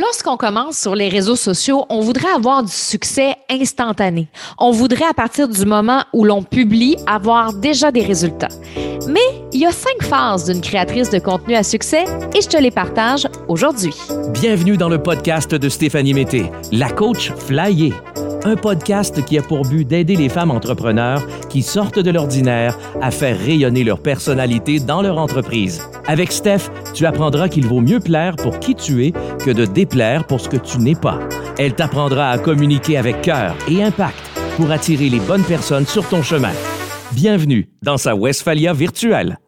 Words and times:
Lorsqu'on 0.00 0.38
commence 0.38 0.78
sur 0.78 0.94
les 0.94 1.10
réseaux 1.10 1.36
sociaux, 1.36 1.84
on 1.90 2.00
voudrait 2.00 2.32
avoir 2.34 2.62
du 2.62 2.72
succès 2.72 3.34
instantané. 3.50 4.28
On 4.58 4.70
voudrait, 4.70 5.04
à 5.04 5.12
partir 5.12 5.46
du 5.46 5.66
moment 5.66 6.04
où 6.14 6.24
l'on 6.24 6.42
publie, 6.42 6.96
avoir 7.06 7.52
déjà 7.52 7.92
des 7.92 8.02
résultats. 8.02 8.48
Mais 9.06 9.20
il 9.52 9.60
y 9.60 9.66
a 9.66 9.72
cinq 9.72 10.02
phases 10.02 10.46
d'une 10.46 10.62
créatrice 10.62 11.10
de 11.10 11.18
contenu 11.18 11.54
à 11.54 11.62
succès 11.62 12.04
et 12.34 12.40
je 12.40 12.48
te 12.48 12.56
les 12.56 12.70
partage 12.70 13.28
aujourd'hui. 13.46 13.94
Bienvenue 14.32 14.78
dans 14.78 14.88
le 14.88 15.02
podcast 15.02 15.54
de 15.54 15.68
Stéphanie 15.68 16.14
Mété, 16.14 16.50
la 16.72 16.88
coach 16.90 17.30
flyée 17.32 17.92
un 18.44 18.56
podcast 18.56 19.24
qui 19.24 19.38
a 19.38 19.42
pour 19.42 19.62
but 19.62 19.84
d'aider 19.84 20.16
les 20.16 20.28
femmes 20.28 20.50
entrepreneurs 20.50 21.26
qui 21.48 21.62
sortent 21.62 21.98
de 21.98 22.10
l'ordinaire 22.10 22.78
à 23.00 23.10
faire 23.10 23.38
rayonner 23.38 23.84
leur 23.84 24.00
personnalité 24.00 24.80
dans 24.80 25.02
leur 25.02 25.18
entreprise. 25.18 25.82
Avec 26.06 26.32
Steph, 26.32 26.70
tu 26.94 27.06
apprendras 27.06 27.48
qu'il 27.48 27.66
vaut 27.66 27.80
mieux 27.80 28.00
plaire 28.00 28.36
pour 28.36 28.58
qui 28.58 28.74
tu 28.74 29.06
es 29.06 29.12
que 29.44 29.50
de 29.50 29.64
pour 30.28 30.40
ce 30.40 30.48
que 30.48 30.56
tu 30.56 30.78
n'es 30.78 30.94
pas. 30.94 31.18
Elle 31.58 31.74
t'apprendra 31.74 32.30
à 32.30 32.38
communiquer 32.38 32.96
avec 32.96 33.22
cœur 33.22 33.56
et 33.68 33.82
impact 33.82 34.18
pour 34.56 34.70
attirer 34.70 35.08
les 35.08 35.20
bonnes 35.20 35.44
personnes 35.44 35.86
sur 35.86 36.08
ton 36.08 36.22
chemin. 36.22 36.52
Bienvenue 37.12 37.68
dans 37.82 37.96
sa 37.96 38.14
Westphalia 38.14 38.72
virtuelle. 38.72 39.38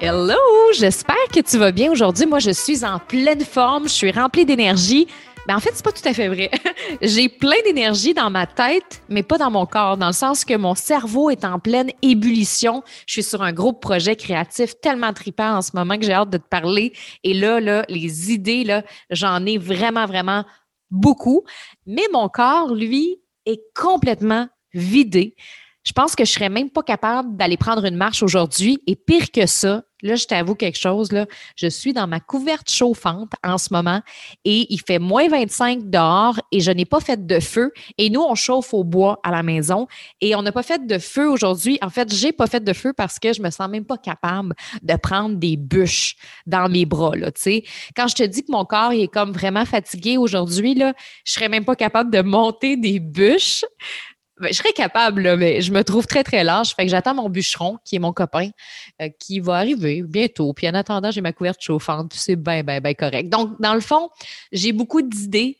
Hello, 0.00 0.36
j'espère 0.74 1.16
que 1.32 1.40
tu 1.40 1.56
vas 1.56 1.72
bien 1.72 1.90
aujourd'hui. 1.90 2.26
Moi, 2.26 2.38
je 2.38 2.50
suis 2.50 2.84
en 2.84 2.98
pleine 2.98 3.40
forme, 3.40 3.84
je 3.84 3.94
suis 3.94 4.12
remplie 4.12 4.44
d'énergie. 4.44 5.06
Ben, 5.48 5.56
en 5.56 5.60
fait, 5.60 5.70
c'est 5.72 5.84
pas 5.84 5.92
tout 5.92 6.06
à 6.06 6.12
fait 6.12 6.28
vrai. 6.28 6.50
J'ai 7.02 7.30
plein 7.30 7.56
d'énergie 7.64 8.12
dans 8.12 8.28
ma 8.28 8.46
tête, 8.46 9.02
mais 9.08 9.22
pas 9.22 9.38
dans 9.38 9.50
mon 9.50 9.64
corps, 9.64 9.96
dans 9.96 10.08
le 10.08 10.12
sens 10.12 10.44
que 10.44 10.54
mon 10.54 10.74
cerveau 10.74 11.30
est 11.30 11.44
en 11.46 11.58
pleine 11.58 11.90
ébullition. 12.02 12.82
Je 13.06 13.14
suis 13.14 13.22
sur 13.22 13.42
un 13.42 13.52
gros 13.52 13.72
projet 13.72 14.16
créatif 14.16 14.78
tellement 14.82 15.14
trippant 15.14 15.56
en 15.56 15.62
ce 15.62 15.70
moment 15.72 15.96
que 15.96 16.04
j'ai 16.04 16.12
hâte 16.12 16.30
de 16.30 16.38
te 16.38 16.48
parler. 16.48 16.92
Et 17.24 17.32
là, 17.32 17.60
là, 17.60 17.84
les 17.88 18.32
idées, 18.32 18.64
là, 18.64 18.82
j'en 19.10 19.46
ai 19.46 19.56
vraiment, 19.56 20.04
vraiment 20.04 20.44
beaucoup. 20.90 21.44
Mais 21.86 22.04
mon 22.12 22.28
corps, 22.28 22.74
lui, 22.74 23.20
est 23.46 23.62
complètement 23.74 24.48
vidé. 24.74 25.36
Je 25.86 25.92
pense 25.92 26.16
que 26.16 26.24
je 26.24 26.32
serais 26.32 26.48
même 26.48 26.68
pas 26.68 26.82
capable 26.82 27.36
d'aller 27.36 27.56
prendre 27.56 27.84
une 27.84 27.96
marche 27.96 28.22
aujourd'hui. 28.22 28.82
Et 28.88 28.96
pire 28.96 29.30
que 29.30 29.46
ça, 29.46 29.84
là, 30.02 30.14
je 30.14 30.26
t'avoue 30.26 30.54
quelque 30.54 30.78
chose, 30.78 31.12
là, 31.12 31.26
je 31.56 31.66
suis 31.66 31.92
dans 31.92 32.06
ma 32.06 32.20
couverte 32.20 32.70
chauffante 32.70 33.32
en 33.44 33.58
ce 33.58 33.68
moment 33.72 34.00
et 34.44 34.66
il 34.72 34.80
fait 34.80 34.98
moins 34.98 35.28
25 35.28 35.90
dehors 35.90 36.38
et 36.52 36.60
je 36.60 36.70
n'ai 36.70 36.84
pas 36.84 37.00
fait 37.00 37.26
de 37.26 37.40
feu. 37.40 37.72
Et 37.98 38.10
nous, 38.10 38.20
on 38.20 38.34
chauffe 38.34 38.74
au 38.74 38.84
bois 38.84 39.20
à 39.22 39.30
la 39.30 39.42
maison 39.42 39.86
et 40.20 40.34
on 40.34 40.42
n'a 40.42 40.52
pas 40.52 40.62
fait 40.62 40.86
de 40.86 40.98
feu 40.98 41.28
aujourd'hui. 41.28 41.78
En 41.82 41.90
fait, 41.90 42.12
j'ai 42.14 42.32
pas 42.32 42.46
fait 42.46 42.62
de 42.62 42.72
feu 42.72 42.92
parce 42.96 43.18
que 43.18 43.32
je 43.32 43.42
me 43.42 43.50
sens 43.50 43.68
même 43.68 43.84
pas 43.84 43.98
capable 43.98 44.54
de 44.82 44.94
prendre 44.96 45.36
des 45.36 45.56
bûches 45.56 46.16
dans 46.46 46.68
mes 46.68 46.86
bras, 46.86 47.16
là. 47.16 47.30
Quand 47.96 48.08
je 48.08 48.14
te 48.14 48.22
dis 48.22 48.44
que 48.44 48.52
mon 48.52 48.64
corps 48.64 48.92
est 48.92 49.08
comme 49.08 49.32
vraiment 49.32 49.64
fatigué 49.64 50.16
aujourd'hui, 50.16 50.76
je 51.24 51.32
serais 51.32 51.48
même 51.48 51.64
pas 51.64 51.76
capable 51.76 52.10
de 52.10 52.22
monter 52.22 52.76
des 52.76 53.00
bûches. 53.00 53.64
Ben, 54.38 54.48
je 54.48 54.58
serais 54.58 54.72
capable, 54.72 55.36
mais 55.36 55.62
je 55.62 55.72
me 55.72 55.82
trouve 55.82 56.06
très, 56.06 56.22
très 56.22 56.44
large. 56.44 56.74
Fait 56.74 56.84
que 56.84 56.90
j'attends 56.90 57.14
mon 57.14 57.28
bûcheron, 57.30 57.78
qui 57.84 57.96
est 57.96 57.98
mon 57.98 58.12
copain, 58.12 58.50
euh, 59.00 59.08
qui 59.18 59.40
va 59.40 59.56
arriver 59.56 60.02
bientôt. 60.02 60.52
Puis 60.52 60.68
en 60.68 60.74
attendant, 60.74 61.10
j'ai 61.10 61.22
ma 61.22 61.32
couverte 61.32 61.60
chauffante. 61.60 62.12
C'est 62.14 62.36
bien, 62.36 62.62
bien, 62.62 62.80
bien 62.80 62.94
correct. 62.94 63.30
Donc, 63.30 63.60
dans 63.60 63.74
le 63.74 63.80
fond, 63.80 64.10
j'ai 64.52 64.72
beaucoup 64.72 65.00
d'idées 65.00 65.58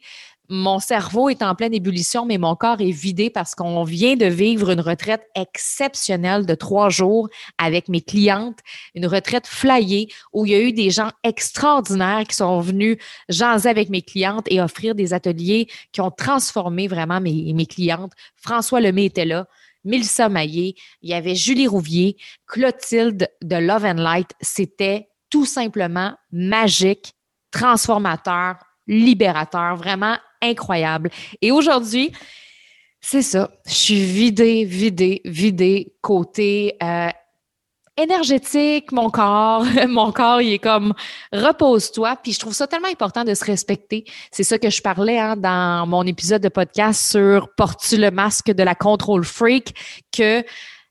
mon 0.48 0.78
cerveau 0.78 1.28
est 1.28 1.42
en 1.42 1.54
pleine 1.54 1.74
ébullition, 1.74 2.24
mais 2.24 2.38
mon 2.38 2.54
corps 2.54 2.80
est 2.80 2.90
vidé 2.90 3.30
parce 3.30 3.54
qu'on 3.54 3.84
vient 3.84 4.16
de 4.16 4.26
vivre 4.26 4.70
une 4.70 4.80
retraite 4.80 5.26
exceptionnelle 5.34 6.46
de 6.46 6.54
trois 6.54 6.88
jours 6.88 7.28
avec 7.58 7.88
mes 7.88 8.00
clientes, 8.00 8.58
une 8.94 9.06
retraite 9.06 9.46
flyée 9.46 10.08
où 10.32 10.46
il 10.46 10.52
y 10.52 10.54
a 10.54 10.60
eu 10.60 10.72
des 10.72 10.90
gens 10.90 11.10
extraordinaires 11.22 12.24
qui 12.28 12.36
sont 12.36 12.60
venus 12.60 12.98
jaser 13.28 13.68
avec 13.68 13.88
mes 13.88 14.02
clientes 14.02 14.46
et 14.48 14.60
offrir 14.60 14.94
des 14.94 15.12
ateliers 15.12 15.68
qui 15.92 16.00
ont 16.00 16.10
transformé 16.10 16.86
vraiment 16.88 17.20
mes, 17.20 17.66
clientes. 17.66 18.12
François 18.36 18.80
Lemay 18.80 19.06
était 19.06 19.24
là. 19.24 19.46
Mélissa 19.84 20.28
Maillé, 20.28 20.74
il 21.02 21.10
y 21.10 21.14
avait 21.14 21.36
Julie 21.36 21.68
Rouvier, 21.68 22.16
Clotilde 22.46 23.28
de 23.42 23.56
Love 23.56 23.84
and 23.84 23.94
Light. 23.94 24.30
C'était 24.40 25.08
tout 25.30 25.46
simplement 25.46 26.14
magique, 26.32 27.14
transformateur, 27.52 28.56
libérateur, 28.86 29.76
vraiment 29.76 30.16
incroyable. 30.50 31.10
Et 31.40 31.52
aujourd'hui, 31.52 32.12
c'est 33.00 33.22
ça. 33.22 33.50
Je 33.66 33.74
suis 33.74 34.04
vidée, 34.04 34.64
vidée, 34.64 35.20
vidée 35.24 35.94
côté 36.00 36.76
euh, 36.82 37.08
énergétique, 37.96 38.92
mon 38.92 39.10
corps. 39.10 39.64
mon 39.88 40.12
corps, 40.12 40.40
il 40.40 40.54
est 40.54 40.58
comme 40.58 40.92
repose-toi. 41.32 42.16
Puis 42.22 42.32
je 42.32 42.40
trouve 42.40 42.52
ça 42.52 42.66
tellement 42.66 42.88
important 42.88 43.24
de 43.24 43.34
se 43.34 43.44
respecter. 43.44 44.04
C'est 44.30 44.44
ça 44.44 44.58
que 44.58 44.70
je 44.70 44.82
parlais 44.82 45.18
hein, 45.18 45.36
dans 45.36 45.86
mon 45.86 46.02
épisode 46.04 46.42
de 46.42 46.48
podcast 46.48 47.10
sur 47.10 47.48
Portes-tu 47.56 47.96
le 47.96 48.10
masque 48.10 48.50
de 48.50 48.62
la 48.62 48.74
contrôle 48.74 49.24
freak 49.24 49.74
que 50.12 50.44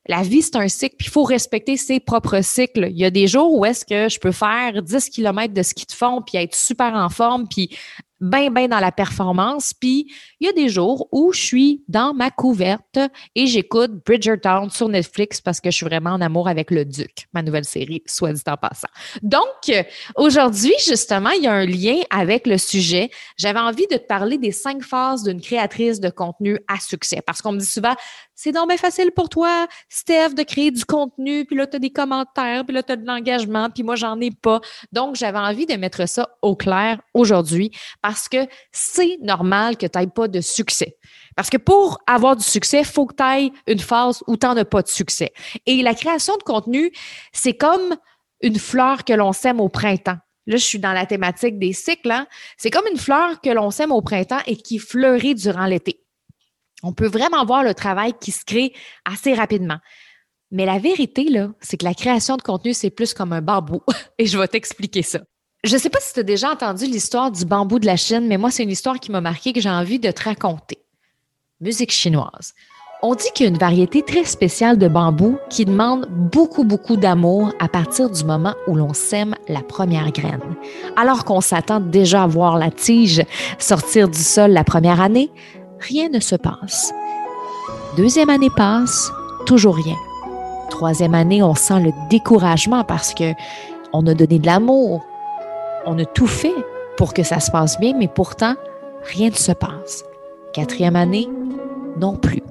la 0.07 0.21
vie, 0.21 0.43
c'est 0.43 0.55
un 0.55 0.67
cycle, 0.67 0.95
puis 0.97 1.07
il 1.07 1.11
faut 1.11 1.23
respecter 1.23 1.77
ses 1.77 1.99
propres 1.99 2.41
cycles. 2.41 2.89
Il 2.91 2.97
y 2.97 3.05
a 3.05 3.09
des 3.09 3.25
jours 3.27 3.51
où 3.53 3.65
est-ce 3.65 3.83
que 3.83 4.07
je 4.07 4.19
peux 4.19 4.31
faire 4.31 4.83
10 4.83 5.09
km 5.09 5.51
de 5.51 5.63
ski 5.63 5.85
de 5.87 5.91
fond, 5.91 6.21
puis 6.21 6.37
être 6.37 6.53
super 6.53 6.93
en 6.93 7.09
forme, 7.09 7.47
puis 7.47 7.75
bien, 8.19 8.49
bien 8.49 8.67
dans 8.67 8.79
la 8.79 8.91
performance. 8.91 9.73
Puis 9.73 10.11
il 10.39 10.47
y 10.47 10.49
a 10.49 10.53
des 10.53 10.69
jours 10.69 11.07
où 11.11 11.33
je 11.33 11.41
suis 11.41 11.83
dans 11.87 12.13
ma 12.13 12.31
couverte 12.31 12.99
et 13.35 13.47
j'écoute 13.47 13.91
Bridgertown 14.05 14.69
sur 14.69 14.89
Netflix 14.89 15.41
parce 15.41 15.59
que 15.59 15.71
je 15.71 15.75
suis 15.75 15.85
vraiment 15.85 16.11
en 16.11 16.21
amour 16.21 16.47
avec 16.47 16.71
le 16.71 16.85
Duc, 16.85 17.27
ma 17.33 17.41
nouvelle 17.41 17.65
série, 17.65 18.03
soit 18.05 18.33
dit 18.33 18.41
en 18.47 18.57
passant. 18.57 18.87
Donc, 19.21 19.71
aujourd'hui, 20.15 20.73
justement, 20.85 21.31
il 21.31 21.43
y 21.43 21.47
a 21.47 21.53
un 21.53 21.65
lien 21.65 22.01
avec 22.09 22.47
le 22.47 22.57
sujet. 22.57 23.09
J'avais 23.37 23.59
envie 23.59 23.87
de 23.87 23.97
te 23.97 24.05
parler 24.05 24.37
des 24.37 24.51
cinq 24.51 24.83
phases 24.83 25.23
d'une 25.23 25.41
créatrice 25.41 25.99
de 25.99 26.09
contenu 26.09 26.59
à 26.67 26.79
succès 26.79 27.21
parce 27.25 27.41
qu'on 27.41 27.51
me 27.51 27.59
dit 27.59 27.65
souvent, 27.65 27.95
c'est 28.35 28.51
donc 28.51 28.67
bien 28.67 28.77
facile 28.77 29.11
pour 29.11 29.29
toi, 29.29 29.67
Steph, 29.87 30.33
de 30.35 30.43
créer 30.43 30.69
du 30.69 30.83
contenu, 30.83 31.45
puis 31.45 31.55
là, 31.55 31.67
tu 31.67 31.77
as 31.77 31.79
des 31.79 31.89
commentaires, 31.89 32.65
puis 32.65 32.75
là, 32.75 32.83
tu 32.83 32.91
as 32.91 32.95
de 32.97 33.05
l'engagement, 33.05 33.69
puis 33.69 33.81
moi, 33.81 33.95
j'en 33.95 34.19
ai 34.19 34.29
pas. 34.29 34.59
Donc, 34.91 35.15
j'avais 35.15 35.39
envie 35.39 35.65
de 35.65 35.75
mettre 35.75 36.07
ça 36.07 36.27
au 36.41 36.55
clair 36.55 36.99
aujourd'hui 37.13 37.71
parce 38.05 38.29
que 38.29 38.45
c'est 38.71 39.17
normal 39.21 39.77
que 39.77 39.87
tu 39.87 39.97
n'aies 39.97 40.05
pas 40.05 40.27
de 40.27 40.39
succès. 40.39 40.95
Parce 41.35 41.49
que 41.49 41.57
pour 41.57 41.97
avoir 42.05 42.35
du 42.35 42.43
succès, 42.43 42.81
il 42.81 42.85
faut 42.85 43.07
que 43.07 43.15
tu 43.15 43.23
ailles 43.23 43.51
une 43.65 43.79
phase 43.79 44.23
où 44.27 44.37
tu 44.37 44.45
n'en 44.45 44.55
as 44.55 44.65
pas 44.65 44.83
de 44.83 44.87
succès. 44.87 45.33
Et 45.65 45.81
la 45.81 45.95
création 45.95 46.37
de 46.37 46.43
contenu, 46.43 46.91
c'est 47.33 47.55
comme 47.55 47.95
une 48.41 48.59
fleur 48.59 49.05
que 49.05 49.13
l'on 49.13 49.33
sème 49.33 49.59
au 49.59 49.69
printemps. 49.69 50.17
Là, 50.45 50.57
je 50.57 50.63
suis 50.63 50.77
dans 50.77 50.93
la 50.93 51.07
thématique 51.07 51.57
des 51.57 51.73
cycles. 51.73 52.11
Hein. 52.11 52.27
C'est 52.57 52.69
comme 52.69 52.85
une 52.91 52.99
fleur 52.99 53.41
que 53.41 53.49
l'on 53.49 53.71
sème 53.71 53.91
au 53.91 54.03
printemps 54.03 54.41
et 54.45 54.55
qui 54.55 54.77
fleurit 54.77 55.33
durant 55.33 55.65
l'été 55.65 56.05
on 56.83 56.93
peut 56.93 57.07
vraiment 57.07 57.43
voir 57.45 57.63
le 57.63 57.73
travail 57.73 58.13
qui 58.21 58.31
se 58.31 58.45
crée 58.45 58.71
assez 59.05 59.33
rapidement. 59.33 59.79
Mais 60.51 60.67
la 60.67 60.77
vérité, 60.77 61.23
là, 61.29 61.49
c'est 61.59 61.77
que 61.77 61.85
la 61.85 61.95
création 61.95 62.37
de 62.37 62.43
contenu, 62.43 62.75
c'est 62.75 62.91
plus 62.91 63.15
comme 63.15 63.33
un 63.33 63.41
bambou. 63.41 63.81
Et 64.19 64.27
je 64.27 64.37
vais 64.37 64.47
t'expliquer 64.47 65.01
ça. 65.01 65.21
Je 65.65 65.73
ne 65.73 65.79
sais 65.79 65.89
pas 65.89 65.99
si 65.99 66.13
tu 66.13 66.19
as 66.19 66.23
déjà 66.23 66.51
entendu 66.51 66.85
l'histoire 66.85 67.31
du 67.31 67.43
bambou 67.43 67.79
de 67.79 67.87
la 67.87 67.95
Chine, 67.95 68.27
mais 68.27 68.37
moi, 68.37 68.51
c'est 68.51 68.61
une 68.61 68.69
histoire 68.69 68.99
qui 68.99 69.11
m'a 69.11 69.19
marqué 69.19 69.51
que 69.51 69.59
j'ai 69.59 69.69
envie 69.69 69.97
de 69.97 70.11
te 70.11 70.23
raconter. 70.23 70.77
Musique 71.59 71.91
chinoise. 71.91 72.53
On 73.01 73.15
dit 73.15 73.25
qu'il 73.33 73.45
y 73.45 73.49
a 73.49 73.51
une 73.51 73.57
variété 73.57 74.03
très 74.03 74.25
spéciale 74.25 74.77
de 74.77 74.87
bambou 74.87 75.39
qui 75.49 75.65
demande 75.65 76.05
beaucoup, 76.07 76.63
beaucoup 76.63 76.97
d'amour 76.97 77.51
à 77.59 77.67
partir 77.67 78.11
du 78.11 78.23
moment 78.23 78.53
où 78.67 78.75
l'on 78.75 78.93
sème 78.93 79.33
la 79.47 79.61
première 79.61 80.11
graine. 80.11 80.55
Alors 80.97 81.25
qu'on 81.25 81.41
s'attend 81.41 81.79
déjà 81.79 82.23
à 82.23 82.27
voir 82.27 82.59
la 82.59 82.69
tige 82.69 83.23
sortir 83.57 84.07
du 84.07 84.19
sol 84.19 84.51
la 84.51 84.63
première 84.63 85.01
année, 85.01 85.31
rien 85.79 86.09
ne 86.09 86.19
se 86.19 86.35
passe. 86.35 86.93
Deuxième 87.97 88.29
année 88.29 88.51
passe, 88.55 89.11
toujours 89.47 89.77
rien. 89.77 89.97
Troisième 90.69 91.15
année, 91.15 91.41
on 91.41 91.55
sent 91.55 91.79
le 91.79 91.91
découragement 92.11 92.83
parce 92.83 93.15
que 93.15 93.33
on 93.93 94.05
a 94.05 94.13
donné 94.13 94.37
de 94.37 94.45
l'amour, 94.45 95.03
on 95.85 95.97
a 95.99 96.05
tout 96.05 96.27
fait 96.27 96.55
pour 96.97 97.13
que 97.13 97.23
ça 97.23 97.39
se 97.39 97.51
passe 97.51 97.79
bien, 97.79 97.93
mais 97.97 98.07
pourtant, 98.07 98.55
rien 99.03 99.29
ne 99.29 99.35
se 99.35 99.51
passe. 99.51 100.03
Quatrième 100.53 100.95
année, 100.95 101.29
non 101.99 102.15
plus. 102.15 102.41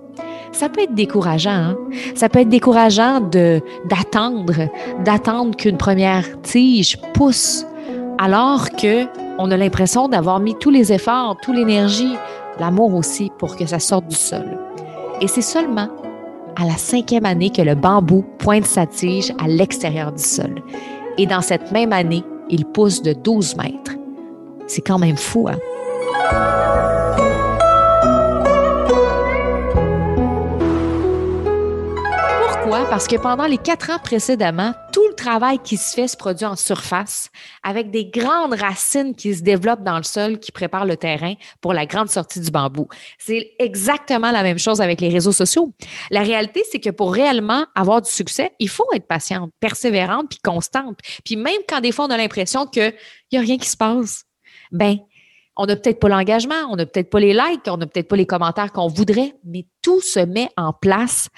Ça 0.53 0.69
peut 0.69 0.83
être 0.83 0.95
décourageant. 0.95 1.51
Hein? 1.51 1.77
Ça 2.15 2.29
peut 2.29 2.41
être 2.41 2.49
décourageant 2.49 3.21
de 3.21 3.61
d'attendre, 3.87 4.69
d'attendre 5.05 5.57
qu'une 5.57 5.77
première 5.77 6.41
tige 6.43 6.99
pousse, 7.13 7.67
alors 8.19 8.71
que 8.71 9.07
on 9.39 9.51
a 9.51 9.57
l'impression 9.57 10.07
d'avoir 10.07 10.39
mis 10.39 10.55
tous 10.55 10.71
les 10.71 10.93
efforts, 10.93 11.37
toute 11.43 11.57
l'énergie, 11.57 12.15
l'amour 12.61 12.95
aussi 12.95 13.33
pour 13.37 13.57
que 13.57 13.67
ça 13.67 13.81
sorte 13.81 14.07
du 14.07 14.15
sol. 14.15 14.59
Et 15.21 15.27
c'est 15.27 15.43
seulement 15.43 15.89
à 16.55 16.65
la 16.65 16.77
cinquième 16.77 17.27
année 17.27 17.51
que 17.51 17.63
le 17.63 17.75
bambou 17.75 18.25
pointe 18.39 18.65
sa 18.65 18.87
tige 18.87 19.33
à 19.43 19.49
l'extérieur 19.49 20.13
du 20.13 20.23
sol. 20.23 20.63
Et 21.19 21.27
dans 21.27 21.41
cette 21.41 21.73
même 21.73 21.93
année, 21.93 22.23
il 22.49 22.65
pousse 22.65 23.03
de 23.03 23.13
12 23.13 23.57
mètres. 23.57 23.93
C'est 24.67 24.83
quand 24.83 24.99
même 24.99 25.17
fou, 25.17 25.49
hein? 25.49 25.59
Parce 32.95 33.09
que 33.09 33.17
pendant 33.17 33.47
les 33.47 33.59
quatre 33.59 33.91
ans 33.91 33.99
précédemment, 33.99 34.73
tout 34.93 35.05
le 35.09 35.15
travail 35.15 35.59
qui 35.59 35.77
se 35.77 35.97
fait 35.97 36.07
se 36.07 36.17
produit 36.17 36.47
en 36.47 36.55
surface 36.55 37.29
avec 37.65 37.91
des 37.91 38.05
grandes 38.05 38.55
racines 38.55 39.17
qui 39.17 39.35
se 39.35 39.43
développent 39.43 39.83
dans 39.83 39.97
le 39.97 40.05
sol 40.05 40.39
qui 40.39 40.53
préparent 40.53 40.85
le 40.85 40.97
terrain 40.97 41.35
pour 41.61 41.73
la 41.73 41.87
grande 41.87 42.09
sortie 42.09 42.39
du 42.39 42.53
bambou. 42.53 42.87
C'est 43.19 43.51
exactement 43.59 44.31
la 44.31 44.45
même 44.45 44.61
chose 44.61 44.81
avec 44.81 45.01
les 45.01 45.09
réseaux 45.09 45.33
sociaux. 45.33 45.75
La 46.13 46.23
réalité, 46.23 46.63
c'est 46.71 46.79
que 46.79 46.91
pour 46.91 47.13
réellement 47.13 47.67
avoir 47.75 48.01
du 48.01 48.09
succès, 48.09 48.53
il 48.61 48.69
faut 48.69 48.87
être 48.95 49.09
patiente, 49.09 49.51
persévérante 49.59 50.29
puis 50.31 50.39
constante. 50.39 51.01
Puis 51.25 51.35
même 51.35 51.63
quand 51.69 51.81
des 51.81 51.91
fois 51.91 52.05
on 52.05 52.11
a 52.11 52.17
l'impression 52.17 52.65
qu'il 52.65 52.95
n'y 53.33 53.39
a 53.39 53.41
rien 53.41 53.59
qui 53.59 53.69
se 53.69 53.77
passe, 53.77 54.23
ben 54.71 54.99
on 55.57 55.67
n'a 55.67 55.75
peut-être 55.75 55.99
pas 55.99 56.09
l'engagement, 56.09 56.69
on 56.71 56.77
n'a 56.77 56.87
peut-être 56.87 57.11
pas 57.11 57.19
les 57.19 57.33
likes, 57.33 57.67
on 57.67 57.77
n'a 57.77 57.87
peut-être 57.87 58.09
pas 58.09 58.17
les 58.17 58.27
commentaires 58.27 58.73
qu'on 58.73 58.87
voudrait, 58.87 59.35
mais 59.45 59.67
tout 59.83 60.01
se 60.01 60.21
met 60.21 60.49
en 60.57 60.73
place 60.73 61.29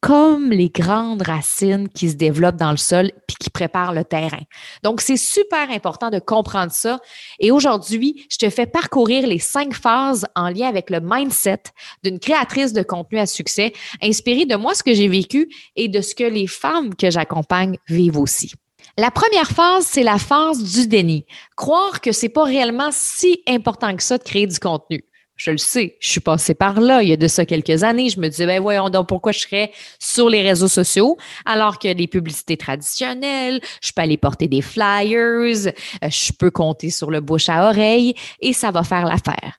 comme 0.00 0.50
les 0.50 0.70
grandes 0.70 1.22
racines 1.22 1.88
qui 1.88 2.08
se 2.08 2.14
développent 2.14 2.56
dans 2.56 2.70
le 2.70 2.76
sol 2.78 3.10
puis 3.26 3.36
qui 3.38 3.50
préparent 3.50 3.92
le 3.92 4.04
terrain. 4.04 4.40
Donc, 4.82 5.00
c'est 5.00 5.18
super 5.18 5.70
important 5.70 6.10
de 6.10 6.18
comprendre 6.18 6.72
ça. 6.72 7.00
Et 7.38 7.50
aujourd'hui, 7.50 8.26
je 8.30 8.38
te 8.38 8.48
fais 8.48 8.66
parcourir 8.66 9.26
les 9.26 9.38
cinq 9.38 9.74
phases 9.74 10.26
en 10.34 10.48
lien 10.48 10.68
avec 10.68 10.88
le 10.90 11.00
mindset 11.02 11.64
d'une 12.02 12.18
créatrice 12.18 12.72
de 12.72 12.82
contenu 12.82 13.18
à 13.18 13.26
succès, 13.26 13.72
inspirée 14.02 14.46
de 14.46 14.56
moi, 14.56 14.74
ce 14.74 14.82
que 14.82 14.94
j'ai 14.94 15.08
vécu 15.08 15.48
et 15.76 15.88
de 15.88 16.00
ce 16.00 16.14
que 16.14 16.24
les 16.24 16.46
femmes 16.46 16.94
que 16.94 17.10
j'accompagne 17.10 17.76
vivent 17.88 18.18
aussi. 18.18 18.52
La 18.96 19.10
première 19.10 19.50
phase, 19.50 19.84
c'est 19.86 20.02
la 20.02 20.18
phase 20.18 20.62
du 20.62 20.86
déni. 20.86 21.24
Croire 21.56 22.00
que 22.00 22.12
c'est 22.12 22.28
pas 22.28 22.44
réellement 22.44 22.90
si 22.90 23.42
important 23.46 23.94
que 23.94 24.02
ça 24.02 24.18
de 24.18 24.22
créer 24.22 24.46
du 24.46 24.58
contenu. 24.58 25.04
Je 25.40 25.52
le 25.52 25.56
sais, 25.56 25.96
je 26.00 26.08
suis 26.10 26.20
passée 26.20 26.52
par 26.52 26.82
là 26.82 27.02
il 27.02 27.08
y 27.08 27.14
a 27.14 27.16
de 27.16 27.26
ça 27.26 27.46
quelques 27.46 27.82
années. 27.82 28.10
Je 28.10 28.20
me 28.20 28.28
disais, 28.28 28.44
ben 28.44 28.60
voyons 28.60 28.90
donc 28.90 29.08
pourquoi 29.08 29.32
je 29.32 29.38
serais 29.38 29.72
sur 29.98 30.28
les 30.28 30.42
réseaux 30.42 30.68
sociaux 30.68 31.16
alors 31.46 31.78
que 31.78 31.88
les 31.88 32.06
publicités 32.06 32.58
traditionnelles, 32.58 33.62
je 33.80 33.90
peux 33.92 34.02
aller 34.02 34.18
porter 34.18 34.48
des 34.48 34.60
flyers, 34.60 35.68
euh, 35.68 36.10
je 36.10 36.32
peux 36.38 36.50
compter 36.50 36.90
sur 36.90 37.10
le 37.10 37.22
bouche 37.22 37.48
à 37.48 37.70
oreille 37.70 38.14
et 38.40 38.52
ça 38.52 38.70
va 38.70 38.82
faire 38.82 39.06
l'affaire 39.06 39.58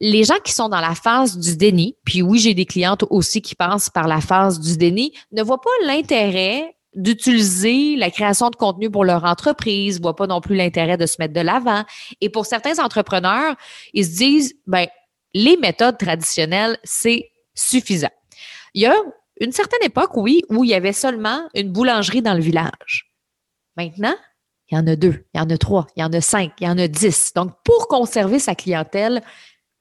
les 0.00 0.24
gens 0.24 0.38
qui 0.44 0.52
sont 0.52 0.68
dans 0.68 0.80
la 0.80 0.96
phase 0.96 1.38
du 1.38 1.56
déni, 1.56 1.96
puis 2.04 2.22
oui, 2.22 2.40
j'ai 2.40 2.54
des 2.54 2.66
clientes 2.66 3.04
aussi 3.08 3.40
qui 3.40 3.54
passent 3.54 3.88
par 3.88 4.08
la 4.08 4.20
phase 4.20 4.58
du 4.58 4.76
déni, 4.76 5.12
ne 5.30 5.44
voient 5.44 5.60
pas 5.60 5.70
l'intérêt 5.86 6.74
d'utiliser 6.94 7.94
la 7.94 8.10
création 8.10 8.50
de 8.50 8.56
contenu 8.56 8.90
pour 8.90 9.04
leur 9.04 9.24
entreprise, 9.24 10.00
voient 10.00 10.16
pas 10.16 10.26
non 10.26 10.40
plus 10.40 10.56
l'intérêt 10.56 10.96
de 10.96 11.06
se 11.06 11.16
mettre 11.20 11.32
de 11.32 11.40
l'avant. 11.40 11.84
Et 12.20 12.30
pour 12.30 12.46
certains 12.46 12.84
entrepreneurs, 12.84 13.54
ils 13.94 14.04
se 14.04 14.16
disent, 14.16 14.54
ben, 14.66 14.88
les 15.34 15.56
méthodes 15.56 15.98
traditionnelles, 15.98 16.78
c'est 16.84 17.30
suffisant. 17.54 18.10
Il 18.74 18.82
y 18.82 18.86
a 18.86 18.94
une 19.40 19.52
certaine 19.52 19.82
époque, 19.82 20.16
oui, 20.16 20.42
où 20.48 20.64
il 20.64 20.70
y 20.70 20.74
avait 20.74 20.92
seulement 20.92 21.48
une 21.54 21.72
boulangerie 21.72 22.22
dans 22.22 22.34
le 22.34 22.40
village. 22.40 23.12
Maintenant, 23.76 24.14
il 24.68 24.76
y 24.76 24.78
en 24.78 24.86
a 24.86 24.96
deux, 24.96 25.26
il 25.34 25.38
y 25.38 25.40
en 25.40 25.50
a 25.50 25.58
trois, 25.58 25.86
il 25.96 26.00
y 26.00 26.04
en 26.04 26.12
a 26.12 26.20
cinq, 26.20 26.52
il 26.60 26.64
y 26.64 26.68
en 26.68 26.78
a 26.78 26.88
dix. 26.88 27.32
Donc, 27.34 27.52
pour 27.64 27.88
conserver 27.88 28.38
sa 28.38 28.54
clientèle, 28.54 29.22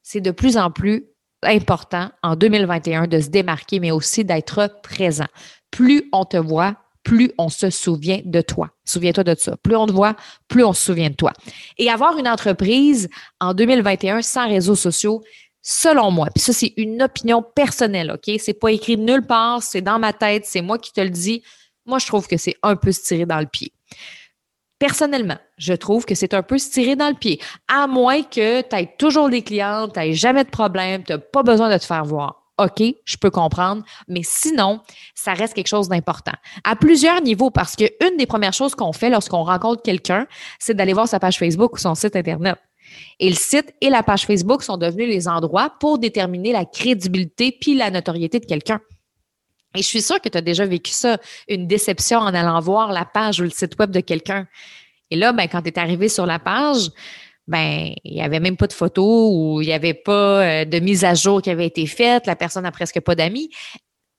c'est 0.01 0.21
de 0.21 0.31
plus 0.31 0.57
en 0.57 0.71
plus 0.71 1.06
important 1.44 2.12
en 2.24 2.36
2021 2.36 3.07
de 3.07 3.19
se 3.19 3.30
démarquer, 3.30 3.80
mais 3.80 3.92
aussi 3.92 4.25
d'être 4.25 4.81
présent. 4.83 5.27
Plus 5.71 6.09
on 6.12 6.25
te 6.25 6.38
voit, 6.38 6.75
plus 7.03 7.31
on 7.38 7.50
se 7.50 7.69
souvient 7.69 8.19
de 8.24 8.42
toi. 8.42 8.69
Souviens-toi 8.86 9.24
de 9.24 9.36
ça. 9.38 9.57
Plus 9.57 9.75
on 9.75 9.88
te 9.88 9.92
voit, 9.92 10.15
plus 10.48 10.63
on 10.63 10.74
se 10.74 10.83
souvient 10.83 11.09
de 11.09 11.15
toi. 11.15 11.33
Et 11.77 11.89
avoir 11.89 12.18
une 12.18 12.27
entreprise 12.27 13.09
en 13.39 13.53
2021 13.53 14.21
sans 14.21 14.48
réseaux 14.48 14.75
sociaux, 14.75 15.21
selon 15.62 16.12
moi, 16.12 16.27
puis 16.33 16.44
ça, 16.44 16.53
c'est 16.53 16.74
une 16.77 17.01
opinion 17.01 17.44
personnelle, 17.44 18.12
OK? 18.12 18.36
C'est 18.39 18.53
pas 18.53 18.71
écrit 18.71 18.98
nulle 18.98 19.25
part, 19.25 19.62
c'est 19.62 19.81
dans 19.81 20.00
ma 20.00 20.13
tête, 20.13 20.45
c'est 20.45 20.62
moi 20.62 20.77
qui 20.77 20.92
te 20.92 21.01
le 21.01 21.09
dis. 21.09 21.44
Moi, 21.86 22.00
je 22.00 22.07
trouve 22.07 22.27
que 22.27 22.38
c'est 22.38 22.56
un 22.63 22.75
peu 22.75 22.92
se 22.92 23.01
tirer 23.01 23.25
dans 23.25 23.39
le 23.39 23.47
pied. 23.47 23.71
Personnellement, 24.80 25.38
je 25.57 25.74
trouve 25.74 26.06
que 26.06 26.15
c'est 26.15 26.33
un 26.33 26.42
peu 26.42 26.57
se 26.57 26.71
tirer 26.71 26.95
dans 26.95 27.09
le 27.09 27.15
pied, 27.15 27.39
à 27.68 27.86
moins 27.86 28.24
que 28.24 28.62
tu 28.62 28.75
aies 28.75 28.95
toujours 28.97 29.30
des 29.30 29.44
clients, 29.44 29.88
tu 29.88 30.00
n'aies 30.00 30.13
jamais 30.13 30.44
de 30.44 30.50
problème, 30.50 31.04
tu 31.04 31.13
n'as 31.13 31.19
pas 31.19 31.44
besoin 31.44 31.71
de 31.71 31.77
te 31.77 31.86
faire 31.86 32.04
voir. 32.04 32.41
OK, 32.57 32.83
je 33.06 33.18
peux 33.18 33.31
comprendre, 33.31 33.83
mais 34.07 34.21
sinon, 34.24 34.81
ça 35.15 35.33
reste 35.33 35.53
quelque 35.53 35.68
chose 35.68 35.89
d'important. 35.89 36.33
À 36.63 36.75
plusieurs 36.75 37.21
niveaux, 37.21 37.50
parce 37.50 37.75
qu'une 37.75 38.18
des 38.18 38.25
premières 38.25 38.53
choses 38.53 38.75
qu'on 38.75 38.94
fait 38.94 39.09
lorsqu'on 39.09 39.44
rencontre 39.44 39.81
quelqu'un, 39.81 40.27
c'est 40.59 40.74
d'aller 40.74 40.94
voir 40.94 41.07
sa 41.07 41.19
page 41.19 41.39
Facebook 41.39 41.74
ou 41.74 41.77
son 41.77 41.95
site 41.95 42.15
Internet. 42.15 42.57
Et 43.19 43.30
le 43.30 43.36
site 43.36 43.74
et 43.81 43.89
la 43.89 44.03
page 44.03 44.25
Facebook 44.25 44.63
sont 44.63 44.77
devenus 44.77 45.07
les 45.07 45.27
endroits 45.27 45.74
pour 45.80 45.98
déterminer 45.98 46.51
la 46.51 46.65
crédibilité 46.65 47.56
puis 47.59 47.75
la 47.75 47.89
notoriété 47.89 48.39
de 48.39 48.45
quelqu'un. 48.45 48.81
Et 49.75 49.81
je 49.81 49.88
suis 49.88 50.01
sûre 50.01 50.19
que 50.19 50.27
tu 50.27 50.38
as 50.38 50.42
déjà 50.42 50.65
vécu 50.65 50.92
ça, 50.92 51.18
une 51.47 51.68
déception 51.68 52.19
en 52.19 52.33
allant 52.33 52.59
voir 52.59 52.92
la 52.92 53.06
page 53.06 53.39
ou 53.39 53.44
le 53.44 53.50
site 53.50 53.80
web 53.80 53.92
de 53.92 54.01
quelqu'un. 54.01 54.47
Et 55.09 55.15
là, 55.15 55.31
ben, 55.31 55.47
quand 55.47 55.62
tu 55.62 55.69
es 55.69 55.80
arrivé 55.80 56.09
sur 56.09 56.25
la 56.25 56.39
page, 56.39 56.89
ben 57.48 57.94
il 58.04 58.14
n'y 58.14 58.22
avait 58.22 58.40
même 58.40 58.58
pas 58.58 58.68
de 58.68 58.74
photos 58.74 59.32
ou 59.34 59.62
il 59.62 59.68
n'y 59.68 59.74
avait 59.74 59.94
pas 59.94 60.62
euh, 60.62 60.66
de 60.66 60.80
mise 60.80 61.04
à 61.04 61.14
jour 61.14 61.42
qui 61.42 61.50
avait 61.50 61.66
été 61.66 61.86
faite, 61.86 62.28
la 62.28 62.36
personne 62.36 62.64
n'a 62.64 62.72
presque 62.72 63.00
pas 63.02 63.16
d'amis, 63.16 63.50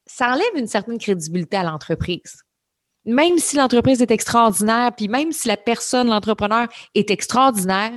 ça 0.06 0.32
enlève 0.32 0.56
une 0.56 0.66
certaine 0.66 0.98
crédibilité 0.98 1.56
à 1.56 1.62
l'entreprise. 1.62 2.42
Même 3.04 3.38
si 3.38 3.56
l'entreprise 3.56 4.00
est 4.00 4.10
extraordinaire, 4.10 4.92
puis 4.96 5.08
même 5.08 5.32
si 5.32 5.48
la 5.48 5.56
personne, 5.56 6.08
l'entrepreneur 6.08 6.68
est 6.94 7.10
extraordinaire, 7.10 7.92